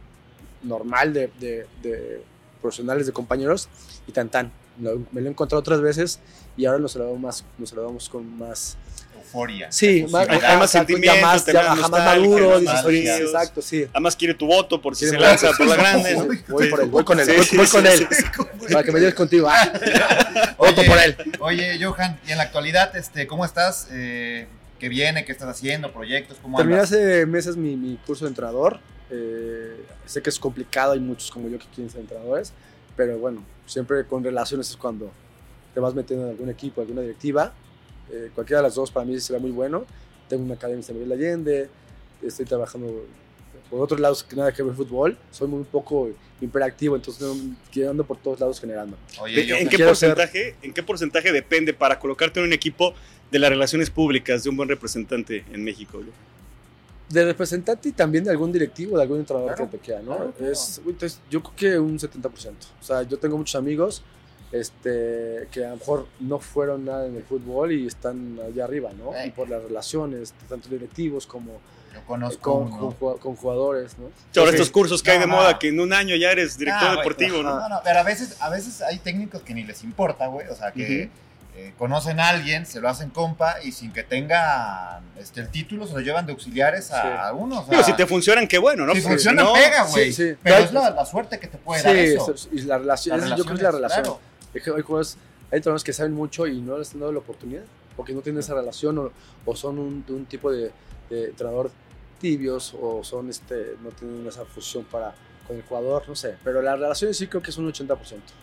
[0.63, 2.23] normal de, de, de
[2.63, 3.69] profesionales, de compañeros,
[4.07, 4.51] y tan tan.
[4.81, 6.19] Lo- me lo he encontrado otras veces
[6.57, 8.77] y ahora nos saludamos más, nos saludamos con más...
[9.17, 9.73] Euforia.
[9.73, 10.51] Sí, más, Efusividad.
[10.51, 11.47] hay más exacto, sentimientos, ya más,
[11.83, 13.87] ya más maduro, dices, oye, exacto, sí.
[13.93, 16.15] Además quiere tu voto por si se lanza por la grande.
[16.49, 18.07] Voy por él, voy con él, voy, con él.
[18.73, 19.49] Para que me lleves contigo.
[19.51, 19.73] Ah,
[20.59, 21.17] Oye, voto por él.
[21.41, 23.89] Oye, Johan, y en la actualidad, este, ¿cómo estás?
[23.93, 24.47] Eh,
[24.79, 25.25] ¿Qué viene?
[25.25, 25.93] ¿Qué estás haciendo?
[25.93, 26.37] ¿Proyectos?
[26.43, 28.79] ¿Cómo Terminé hace meses mi, mi curso de entrenador.
[29.11, 32.53] Eh, sé que es complicado, hay muchos como yo que quieren ser entrenadores,
[32.97, 35.11] pero bueno, siempre con relaciones es cuando
[35.73, 37.53] te vas metiendo en algún equipo, alguna directiva.
[38.11, 39.85] Eh, cualquiera de las dos para mí será muy bueno.
[40.29, 41.69] Tengo una academia en San Miguel de Allende,
[42.23, 43.05] estoy trabajando
[43.71, 45.17] por otros lados que nada que ver fútbol.
[45.31, 46.11] Soy muy poco
[46.41, 47.27] hiperactivo, entonces
[47.89, 48.97] ando por todos lados generando.
[49.21, 52.95] Oye, ¿En Johan, qué, ser- porcentaje, ¿En qué porcentaje depende para colocarte en un equipo
[53.31, 56.01] de las relaciones públicas de un buen representante en México?
[57.09, 60.17] De representante y también de algún directivo, de algún entrenador Claro, que te queda, ¿no?
[60.17, 60.53] claro, claro.
[60.53, 62.53] Es, uy, entonces, yo creo que un 70%.
[62.81, 64.03] O sea, yo tengo muchos amigos
[64.53, 68.91] este, que a lo mejor no fueron nada en el fútbol y están allá arriba,
[68.97, 69.11] ¿no?
[69.25, 71.61] Y por las relaciones, tanto directivos como
[71.93, 74.11] yo conozco con, con, jugadores, ¿no?
[74.33, 74.41] Sí.
[74.49, 75.59] estos cursos que hay de No, moda no.
[75.59, 77.61] que en un año ya eres director Ah, deportivo, ¿no?
[77.61, 80.47] No, no, pero a veces, a veces hay técnicos que ni les importa, güey.
[80.49, 81.11] O sea, que
[81.57, 85.87] eh, conocen a alguien, se lo hacen compa y sin que tengan este, el título,
[85.87, 87.09] se lo llevan de auxiliares a, Sí.
[87.09, 87.61] a uno.
[87.61, 88.95] O sea, Digo, si te funcionan, qué bueno, ¿no?
[88.95, 90.13] si funciona, no- pega, güey.
[90.13, 90.37] Sí, sí.
[90.43, 92.35] Pero es la, la suerte que te puede Sí, dar eso.
[92.53, 94.03] y la relación, yo creo que es la relación.
[94.03, 94.21] claro.
[94.53, 95.17] Es que hay jugadores,
[95.51, 97.63] hay entrenadores que saben mucho y no les han dado la oportunidad
[97.97, 99.13] porque no tienen esa relación o,
[99.45, 100.73] o son un, un tipo de,
[101.11, 101.71] de entrenador
[102.21, 105.15] tibios o son este no tienen esa fusión para
[105.47, 107.97] con el jugador, no sé, pero las relaciones sí creo que es un 80%.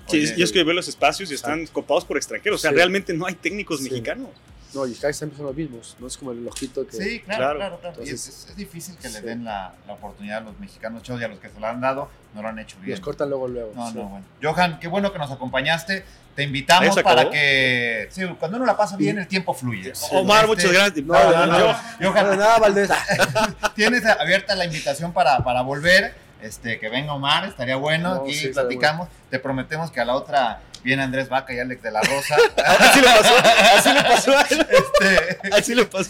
[0.08, 2.60] Sí, yo es que veo los espacios y están copados por extranjeros.
[2.60, 2.76] O sea, Sí.
[2.78, 3.86] realmente no hay técnicos Sí.
[3.89, 4.30] mexicanos.
[4.74, 7.39] No, y casi siempre son los mismos, no es como el ojito que Sí, claro,
[7.39, 7.58] Claro.
[7.60, 7.95] claro, claro.
[7.97, 9.26] Y Entonces, es, es- es difícil que le sí.
[9.26, 11.82] den la, la oportunidad a los mexicanos chavos y a los que se la han
[11.82, 12.91] dado, no lo han hecho bien.
[12.91, 13.74] los cortan luego luego.
[13.76, 13.97] No, sí.
[13.97, 14.26] no, bueno.
[14.41, 16.06] Johan, qué bueno que nos acompañaste.
[16.38, 18.08] Te invitamos ¿Ya se para que.
[18.12, 19.91] Sí, cuando uno la pasa bien, el tiempo fluye.
[20.14, 21.06] Omar, Este, muchas gracias.
[21.06, 21.60] No, no, no.
[21.60, 22.89] Yo- No, Johan, nada, Valdés.
[23.76, 26.16] tienes abierta la invitación para, para volver.
[26.41, 28.15] Este, que venga Omar, estaría bueno.
[28.15, 29.07] No, Aquí sí, platicamos.
[29.29, 32.35] Te prometemos que a la otra viene Andrés Vaca y Alex de la Rosa.
[32.57, 33.33] Así le pasó,
[33.77, 36.09] así le pasó este, Así le pasó.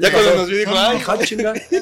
[0.00, 1.52] Ya cuando nos vio dijo, ay, Ajá, chinga.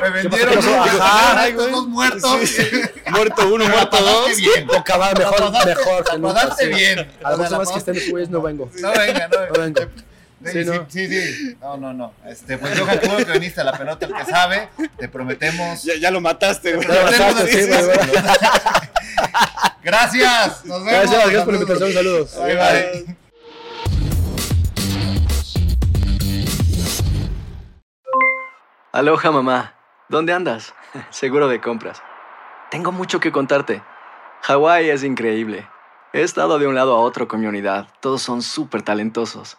[0.00, 2.48] me vendieron estos dos muertos.
[2.48, 2.62] Sí,
[3.10, 4.36] muerto uno, muerto dos.
[4.36, 4.66] bien.
[4.66, 6.74] La mejor, mejor pasaste sí.
[6.74, 6.98] bien.
[7.22, 8.70] A O próxima la vez que estén los güeyes no vengo.
[8.80, 9.80] No venga, no, No vengo.
[10.46, 10.86] Sí, Sí, sí, no.
[10.88, 11.56] sí, sí.
[11.60, 12.12] No, no, no.
[12.24, 14.68] Este, pues Johan, qué bueno que viniste a la pelota, el que sabe.
[14.96, 15.82] Te prometemos.
[15.82, 16.86] Ya, ya lo mataste, güey.
[19.82, 20.64] Gracias.
[20.64, 20.92] Nos vemos.
[20.92, 22.36] Gracias, gracias por la invitación, saludos.
[22.36, 23.16] Bye, bye.
[28.92, 29.74] Aloha mamá,
[30.08, 30.74] ¿dónde andas?
[31.10, 32.02] Seguro de compras.
[32.70, 33.82] Tengo mucho que contarte.
[34.42, 35.68] Hawái es increíble.
[36.12, 37.88] He estado de un lado a otro con mi unidad.
[38.00, 39.58] Todos son súper talentosos.